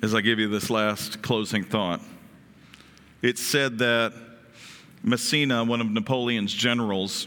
as 0.00 0.14
I 0.14 0.20
give 0.20 0.38
you 0.38 0.48
this 0.48 0.70
last 0.70 1.20
closing 1.20 1.64
thought. 1.64 2.00
It's 3.20 3.42
said 3.42 3.78
that 3.78 4.12
Massena, 5.02 5.64
one 5.64 5.80
of 5.80 5.90
Napoleon's 5.90 6.54
generals, 6.54 7.26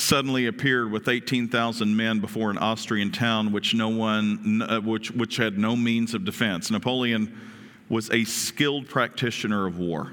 suddenly 0.00 0.46
appeared 0.46 0.90
with 0.90 1.08
18,000 1.08 1.96
men 1.96 2.20
before 2.20 2.50
an 2.50 2.58
Austrian 2.58 3.12
town 3.12 3.52
which, 3.52 3.74
no 3.74 3.88
one, 3.88 4.62
uh, 4.62 4.80
which, 4.80 5.10
which 5.10 5.36
had 5.36 5.58
no 5.58 5.76
means 5.76 6.14
of 6.14 6.24
defense. 6.24 6.70
Napoleon 6.70 7.38
was 7.88 8.10
a 8.10 8.24
skilled 8.24 8.88
practitioner 8.88 9.66
of 9.66 9.78
war. 9.78 10.12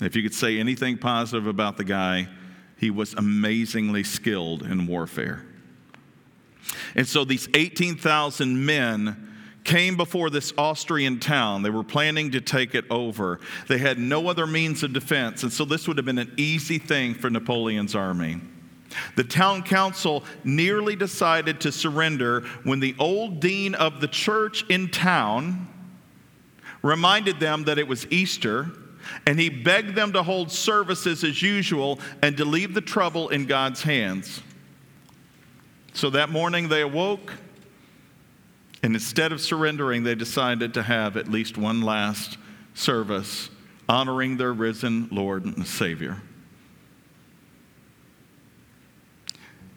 If 0.00 0.16
you 0.16 0.22
could 0.22 0.34
say 0.34 0.58
anything 0.58 0.98
positive 0.98 1.46
about 1.46 1.76
the 1.76 1.84
guy, 1.84 2.28
he 2.78 2.90
was 2.90 3.14
amazingly 3.14 4.02
skilled 4.02 4.62
in 4.62 4.86
warfare. 4.86 5.44
And 6.94 7.06
so 7.06 7.24
these 7.24 7.48
18,000 7.54 8.64
men 8.64 9.29
came 9.70 9.96
before 9.96 10.30
this 10.30 10.52
Austrian 10.58 11.20
town. 11.20 11.62
They 11.62 11.70
were 11.70 11.84
planning 11.84 12.32
to 12.32 12.40
take 12.40 12.74
it 12.74 12.84
over. 12.90 13.38
They 13.68 13.78
had 13.78 14.00
no 14.00 14.26
other 14.26 14.44
means 14.44 14.82
of 14.82 14.92
defense, 14.92 15.44
and 15.44 15.52
so 15.52 15.64
this 15.64 15.86
would 15.86 15.96
have 15.96 16.04
been 16.04 16.18
an 16.18 16.34
easy 16.36 16.78
thing 16.78 17.14
for 17.14 17.30
Napoleon's 17.30 17.94
army. 17.94 18.40
The 19.14 19.22
town 19.22 19.62
council 19.62 20.24
nearly 20.42 20.96
decided 20.96 21.60
to 21.60 21.70
surrender 21.70 22.40
when 22.64 22.80
the 22.80 22.96
old 22.98 23.38
dean 23.38 23.76
of 23.76 24.00
the 24.00 24.08
church 24.08 24.64
in 24.68 24.88
town 24.88 25.68
reminded 26.82 27.38
them 27.38 27.62
that 27.64 27.78
it 27.78 27.86
was 27.86 28.10
Easter, 28.10 28.72
and 29.24 29.38
he 29.38 29.48
begged 29.48 29.94
them 29.94 30.12
to 30.14 30.24
hold 30.24 30.50
services 30.50 31.22
as 31.22 31.42
usual 31.42 32.00
and 32.22 32.36
to 32.38 32.44
leave 32.44 32.74
the 32.74 32.80
trouble 32.80 33.28
in 33.28 33.46
God's 33.46 33.84
hands. 33.84 34.42
So 35.92 36.10
that 36.10 36.30
morning 36.30 36.68
they 36.68 36.82
awoke 36.82 37.32
and 38.82 38.94
instead 38.94 39.32
of 39.32 39.40
surrendering, 39.40 40.04
they 40.04 40.14
decided 40.14 40.74
to 40.74 40.82
have 40.82 41.16
at 41.16 41.28
least 41.28 41.58
one 41.58 41.82
last 41.82 42.38
service 42.74 43.50
honoring 43.88 44.36
their 44.36 44.52
risen 44.52 45.08
Lord 45.10 45.44
and 45.44 45.66
Savior. 45.66 46.22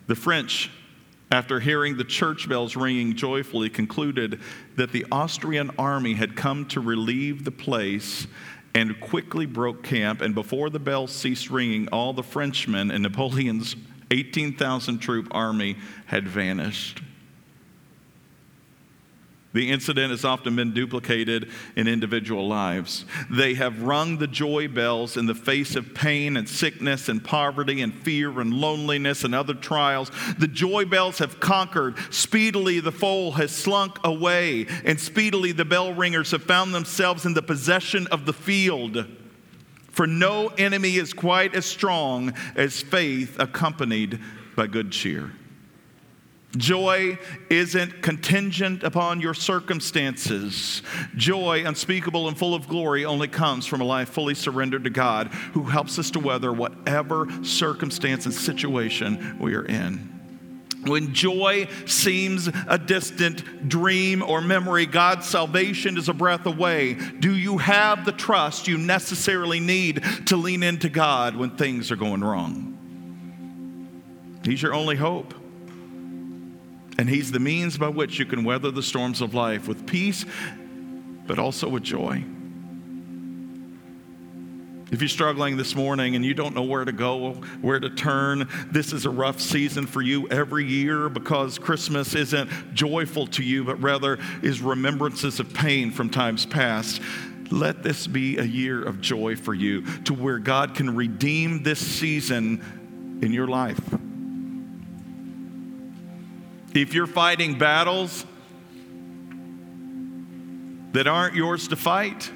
The 0.08 0.16
French, 0.16 0.70
after 1.32 1.60
hearing 1.60 1.98
the 1.98 2.04
church 2.04 2.48
bells 2.48 2.76
ringing 2.76 3.16
joyfully, 3.16 3.70
concluded 3.70 4.40
that 4.76 4.92
the 4.92 5.06
Austrian 5.12 5.72
army 5.80 6.14
had 6.14 6.36
come 6.36 6.68
to 6.68 6.80
relieve 6.80 7.44
the 7.44 7.52
place 7.52 8.28
and 8.76 9.00
quickly 9.00 9.46
broke 9.46 9.84
camp. 9.84 10.22
And 10.22 10.36
before 10.36 10.70
the 10.70 10.80
bells 10.80 11.12
ceased 11.12 11.50
ringing, 11.50 11.88
all 11.90 12.14
the 12.14 12.24
Frenchmen 12.24 12.92
and 12.92 13.04
Napoleon's 13.04 13.76
18,000 14.12 15.00
troop 15.00 15.28
army 15.32 15.78
had 16.06 16.28
vanished. 16.28 17.02
The 19.54 19.70
incident 19.70 20.10
has 20.10 20.26
often 20.26 20.56
been 20.56 20.74
duplicated 20.74 21.50
in 21.76 21.88
individual 21.88 22.48
lives. 22.48 23.06
They 23.30 23.54
have 23.54 23.84
rung 23.84 24.18
the 24.18 24.28
joy 24.28 24.68
bells 24.68 25.16
in 25.16 25.28
the 25.28 25.36
face 25.36 25.76
of 25.76 25.94
pain 25.94 26.38
and 26.38 26.50
sickness 26.50 27.08
and 27.08 27.24
poverty 27.24 27.82
and 27.82 27.94
fear 27.94 28.40
and 28.40 28.52
loneliness 28.52 29.24
and 29.24 29.36
other 29.36 29.54
trials. 29.54 30.10
The 30.40 30.48
joy 30.48 30.86
bells 30.86 31.20
have 31.20 31.40
conquered. 31.40 31.98
Speedily 32.12 32.80
the 32.80 32.92
foe 32.92 33.30
has 33.32 33.52
slunk 33.52 34.00
away, 34.04 34.66
and 34.86 35.00
speedily 35.00 35.52
the 35.52 35.66
bell 35.66 35.94
ringers 35.94 36.32
have 36.32 36.44
found 36.44 36.74
themselves 36.74 37.26
in 37.26 37.36
the 37.36 37.44
possession 37.44 38.08
of 38.08 38.26
the 38.26 38.34
field. 38.34 39.06
For 39.92 40.08
no 40.08 40.48
enemy 40.58 40.96
is 40.96 41.14
quite 41.14 41.54
as 41.54 41.68
strong 41.68 42.34
as 42.56 42.82
faith 42.82 43.40
accompanied 43.40 44.20
by 44.56 44.66
good 44.66 44.92
cheer. 44.92 45.32
Joy 46.56 47.18
isn't 47.50 48.04
contingent 48.04 48.84
upon 48.84 49.22
your 49.22 49.34
circumstances. 49.34 50.84
Joy, 51.16 51.64
unspeakable 51.66 52.28
and 52.28 52.38
full 52.38 52.54
of 52.54 52.68
glory, 52.68 53.06
only 53.06 53.28
comes 53.28 53.66
from 53.66 53.82
a 53.82 53.86
life 53.86 54.10
fully 54.10 54.36
surrendered 54.36 54.84
to 54.84 54.92
God 54.92 55.28
who 55.54 55.64
helps 55.64 55.98
us 55.98 56.12
to 56.12 56.20
weather 56.20 56.54
whatever 56.54 57.28
circumstance 57.44 58.26
and 58.26 58.36
situation 58.36 59.40
we 59.40 59.56
are 59.56 59.66
in. 59.66 60.12
When 60.86 61.14
joy 61.14 61.70
seems 61.86 62.50
a 62.68 62.78
distant 62.78 63.70
dream 63.70 64.22
or 64.22 64.42
memory, 64.42 64.86
God's 64.86 65.26
salvation 65.26 65.98
is 65.98 66.10
a 66.10 66.14
breath 66.14 66.46
away. 66.46 66.96
Do 66.96 67.36
you 67.36 67.58
have 67.58 68.06
the 68.06 68.12
trust 68.12 68.68
you 68.68 68.78
necessarily 68.78 69.60
need 69.60 70.04
to 70.28 70.36
lean 70.36 70.62
into 70.62 70.90
God 70.90 71.36
when 71.36 71.52
things 71.52 71.90
are 71.90 71.96
going 71.96 72.22
wrong? 72.22 72.70
He's 74.44 74.62
your 74.62 74.74
only 74.74 74.98
hope. 74.98 75.34
And 76.98 77.10
He's 77.10 77.32
the 77.32 77.40
means 77.40 77.78
by 77.78 77.88
which 77.88 78.20
you 78.20 78.26
can 78.26 78.44
weather 78.44 78.72
the 78.72 78.84
storms 78.84 79.22
of 79.22 79.34
life 79.34 79.68
with 79.68 79.88
peace, 79.88 80.26
but 81.26 81.40
also 81.40 81.68
with 81.70 81.84
joy. 81.84 82.24
If 84.94 85.02
you're 85.02 85.10
struggling 85.10 85.58
this 85.58 85.74
morning 85.74 86.16
and 86.16 86.24
you 86.24 86.36
don't 86.36 86.54
know 86.54 86.62
where 86.62 86.86
to 86.86 86.92
go, 86.92 87.32
where 87.62 87.80
to 87.80 87.90
turn, 87.90 88.48
this 88.72 88.94
is 88.94 89.08
a 89.08 89.10
rough 89.10 89.40
season 89.40 89.88
for 89.88 90.04
you 90.04 90.28
every 90.30 90.66
year 90.66 91.10
because 91.10 91.58
Christmas 91.58 92.14
isn't 92.14 92.76
joyful 92.76 93.26
to 93.28 93.42
you, 93.42 93.64
but 93.64 93.82
rather 93.82 94.20
is 94.44 94.62
remembrances 94.62 95.40
of 95.40 95.52
pain 95.52 95.90
from 95.90 96.12
times 96.12 96.46
past. 96.46 97.02
Let 97.50 97.82
this 97.82 98.06
be 98.06 98.38
a 98.38 98.44
year 98.44 98.84
of 98.84 99.02
joy 99.02 99.36
for 99.36 99.56
you 99.56 99.82
to 100.04 100.14
where 100.14 100.38
God 100.38 100.76
can 100.76 100.96
redeem 100.96 101.64
this 101.64 101.80
season 101.80 103.20
in 103.24 103.34
your 103.34 103.48
life. 103.48 103.82
If 106.74 106.94
you're 106.94 107.08
fighting 107.08 107.58
battles 107.58 108.26
that 110.94 111.08
aren't 111.08 111.36
yours 111.36 111.68
to 111.70 111.76
fight, 111.76 112.32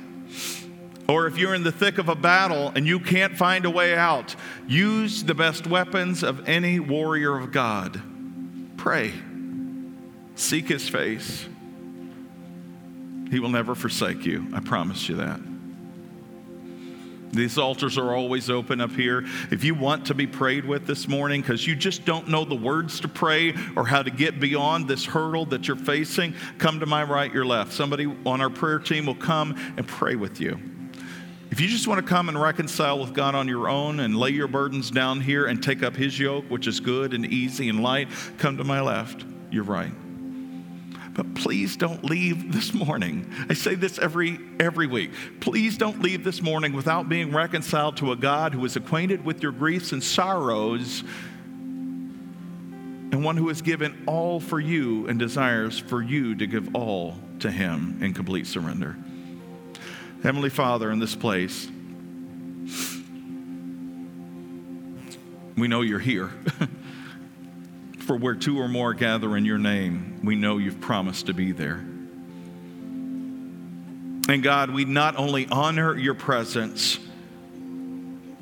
or 1.08 1.26
if 1.28 1.38
you're 1.38 1.56
in 1.56 1.64
the 1.64 1.72
thick 1.72 1.98
of 1.98 2.10
a 2.10 2.16
battle 2.16 2.72
and 2.76 2.86
you 2.86 3.00
can't 3.00 3.38
find 3.38 3.66
a 3.66 3.70
way 3.70 3.96
out, 3.96 4.36
use 4.68 5.24
the 5.24 5.34
best 5.34 5.66
weapons 5.66 6.22
of 6.22 6.48
any 6.48 6.80
warrior 6.80 7.38
of 7.38 7.52
God. 7.52 8.02
Pray, 8.78 9.14
seek 10.36 10.68
his 10.68 10.88
face. 10.88 11.48
He 13.32 13.40
will 13.40 13.50
never 13.50 13.74
forsake 13.76 14.26
you. 14.26 14.48
I 14.54 14.60
promise 14.60 15.10
you 15.10 15.16
that. 15.16 15.40
These 17.32 17.58
altars 17.58 17.98
are 17.98 18.16
always 18.16 18.50
open 18.50 18.80
up 18.80 18.92
here. 18.92 19.26
If 19.52 19.64
you 19.64 19.76
want 19.76 20.06
to 20.08 20.14
be 20.14 20.26
prayed 20.26 20.66
with 20.66 20.88
this 20.88 21.08
morning 21.08 21.42
because 21.42 21.68
you 21.68 21.76
just 21.76 22.06
don't 22.06 22.30
know 22.30 22.46
the 22.46 22.56
words 22.56 23.00
to 23.02 23.08
pray 23.08 23.54
or 23.76 23.86
how 23.86 24.02
to 24.02 24.10
get 24.10 24.40
beyond 24.40 24.88
this 24.88 25.06
hurdle 25.06 25.46
that 25.48 25.68
you're 25.68 25.78
facing, 25.78 26.34
come 26.58 26.80
to 26.80 26.86
my 26.86 27.04
right, 27.04 27.32
your 27.34 27.46
left. 27.46 27.74
Somebody 27.74 28.06
on 28.26 28.42
our 28.42 28.50
prayer 28.50 28.80
team 28.80 29.06
will 29.06 29.16
come 29.16 29.56
and 29.78 29.88
pray 29.88 30.16
with 30.16 30.40
you. 30.40 30.60
If 31.52 31.62
you 31.62 31.68
just 31.68 31.88
want 31.88 32.06
to 32.06 32.08
come 32.08 32.30
and 32.30 32.40
reconcile 32.40 33.00
with 33.00 33.14
God 33.14 33.34
on 33.34 33.48
your 33.48 33.70
own 33.70 34.02
and 34.02 34.16
lay 34.16 34.32
your 34.32 34.48
burdens 34.48 34.92
down 34.92 35.22
here 35.22 35.46
and 35.46 35.62
take 35.62 35.82
up 35.82 35.96
His 35.96 36.20
yoke, 36.20 36.46
which 36.50 36.68
is 36.68 36.80
good 36.80 37.14
and 37.14 37.26
easy 37.26 37.70
and 37.70 37.82
light, 37.82 38.10
come 38.38 38.58
to 38.58 38.64
my 38.64 38.82
left. 38.82 39.24
You're 39.50 39.64
right. 39.64 39.92
But 41.18 41.34
please 41.34 41.76
don't 41.76 42.06
leave 42.06 42.54
this 42.54 42.76
morning. 42.76 43.30
I 43.50 43.56
say 43.56 43.74
this 43.74 43.98
every 43.98 44.40
every 44.60 44.86
week. 44.86 45.12
Please 45.40 45.76
don't 45.76 46.00
leave 46.00 46.24
this 46.24 46.44
morning 46.44 46.74
without 46.74 47.10
being 47.10 47.34
reconciled 47.34 47.98
to 47.98 48.12
a 48.12 48.16
God 48.16 48.54
who 48.54 48.64
is 48.66 48.76
acquainted 48.76 49.26
with 49.26 49.42
your 49.42 49.52
griefs 49.52 49.92
and 49.94 50.04
sorrows 50.04 51.04
and 53.12 53.24
one 53.24 53.36
who 53.36 53.48
has 53.48 53.64
given 53.64 54.04
all 54.06 54.40
for 54.40 54.60
you 54.60 55.08
and 55.08 55.18
desires 55.18 55.80
for 55.80 56.04
you 56.04 56.36
to 56.36 56.46
give 56.46 56.76
all 56.76 57.16
to 57.40 57.50
him 57.50 57.98
in 58.04 58.14
complete 58.14 58.46
surrender. 58.46 58.96
Heavenly 60.22 60.52
Father, 60.52 60.92
in 60.92 61.00
this 61.00 61.16
place, 61.16 61.68
we 65.58 65.68
know 65.68 65.82
you're 65.82 65.98
here. 65.98 66.30
For 68.08 68.16
where 68.16 68.36
two 68.36 68.58
or 68.58 68.70
more 68.70 68.94
gather 68.94 69.36
in 69.36 69.44
your 69.44 69.58
name, 69.58 70.22
we 70.24 70.38
know 70.38 70.60
you've 70.60 70.80
promised 70.80 71.26
to 71.26 71.34
be 71.34 71.52
there. 71.52 71.86
And 74.30 74.42
God, 74.42 74.72
we 74.72 74.86
not 74.86 75.18
only 75.18 75.46
honor 75.50 75.94
your 75.98 76.14
presence 76.14 77.00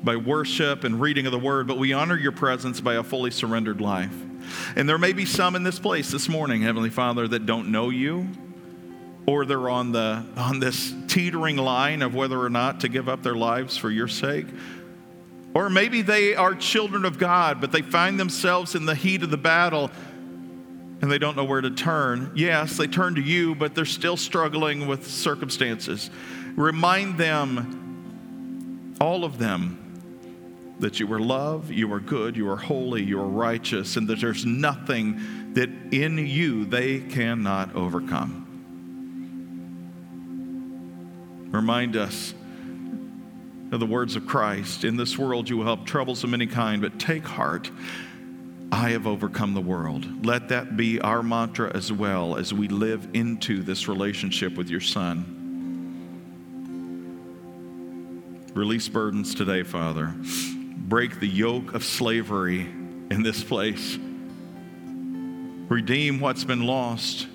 by 0.04 0.14
worship 0.14 0.84
and 0.84 1.00
reading 1.00 1.26
of 1.26 1.32
the 1.32 1.38
word, 1.40 1.66
but 1.66 1.78
we 1.78 1.92
honor 1.92 2.16
your 2.16 2.30
presence 2.30 2.80
by 2.80 2.94
a 2.94 3.02
fully 3.02 3.32
surrendered 3.32 3.80
life. 3.80 4.14
And 4.76 4.88
there 4.88 4.98
may 4.98 5.12
be 5.12 5.26
some 5.26 5.56
in 5.56 5.64
this 5.64 5.80
place 5.80 6.12
this 6.12 6.28
morning, 6.28 6.62
Heavenly 6.62 6.90
Father, 6.90 7.26
that 7.26 7.44
don't 7.44 7.72
know 7.72 7.90
you 7.90 8.28
or 9.26 9.44
they're 9.44 9.68
on, 9.68 9.90
the, 9.90 10.24
on 10.36 10.60
this 10.60 10.94
teetering 11.08 11.56
line 11.56 12.02
of 12.02 12.14
whether 12.14 12.40
or 12.40 12.50
not 12.50 12.78
to 12.80 12.88
give 12.88 13.08
up 13.08 13.24
their 13.24 13.34
lives 13.34 13.76
for 13.76 13.90
your 13.90 14.06
sake. 14.06 14.46
Or 15.56 15.70
maybe 15.70 16.02
they 16.02 16.34
are 16.34 16.54
children 16.54 17.06
of 17.06 17.16
God, 17.18 17.62
but 17.62 17.72
they 17.72 17.80
find 17.80 18.20
themselves 18.20 18.74
in 18.74 18.84
the 18.84 18.94
heat 18.94 19.22
of 19.22 19.30
the 19.30 19.38
battle 19.38 19.90
and 21.00 21.10
they 21.10 21.16
don't 21.16 21.34
know 21.34 21.44
where 21.44 21.62
to 21.62 21.70
turn. 21.70 22.30
Yes, 22.34 22.76
they 22.76 22.86
turn 22.86 23.14
to 23.14 23.22
you, 23.22 23.54
but 23.54 23.74
they're 23.74 23.86
still 23.86 24.18
struggling 24.18 24.86
with 24.86 25.06
circumstances. 25.10 26.10
Remind 26.56 27.16
them, 27.16 28.96
all 29.00 29.24
of 29.24 29.38
them, 29.38 30.74
that 30.80 31.00
you 31.00 31.10
are 31.10 31.20
love, 31.20 31.72
you 31.72 31.90
are 31.90 32.00
good, 32.00 32.36
you 32.36 32.50
are 32.50 32.58
holy, 32.58 33.02
you 33.02 33.18
are 33.18 33.26
righteous, 33.26 33.96
and 33.96 34.06
that 34.08 34.20
there's 34.20 34.44
nothing 34.44 35.54
that 35.54 35.70
in 35.90 36.18
you 36.18 36.66
they 36.66 37.00
cannot 37.00 37.74
overcome. 37.74 38.42
Remind 41.50 41.96
us 41.96 42.34
of 43.72 43.80
the 43.80 43.86
words 43.86 44.16
of 44.16 44.26
Christ 44.26 44.84
In 44.84 44.96
this 44.96 45.18
world 45.18 45.48
you 45.48 45.56
will 45.56 45.76
have 45.76 45.84
troubles 45.84 46.24
of 46.24 46.32
any 46.32 46.46
kind, 46.46 46.80
but 46.80 46.98
take 46.98 47.26
heart. 47.26 47.70
I 48.72 48.90
have 48.90 49.06
overcome 49.06 49.54
the 49.54 49.60
world. 49.60 50.26
Let 50.26 50.48
that 50.48 50.76
be 50.76 51.00
our 51.00 51.22
mantra 51.22 51.74
as 51.74 51.92
well 51.92 52.36
as 52.36 52.52
we 52.52 52.68
live 52.68 53.08
into 53.14 53.62
this 53.62 53.86
relationship 53.86 54.56
with 54.56 54.68
your 54.68 54.80
Son. 54.80 55.32
Release 58.54 58.88
burdens 58.88 59.34
today, 59.34 59.62
Father. 59.62 60.14
Break 60.76 61.20
the 61.20 61.28
yoke 61.28 61.74
of 61.74 61.84
slavery 61.84 62.62
in 62.62 63.22
this 63.22 63.44
place. 63.44 63.98
Redeem 65.68 66.20
what's 66.20 66.44
been 66.44 66.64
lost 66.66 67.28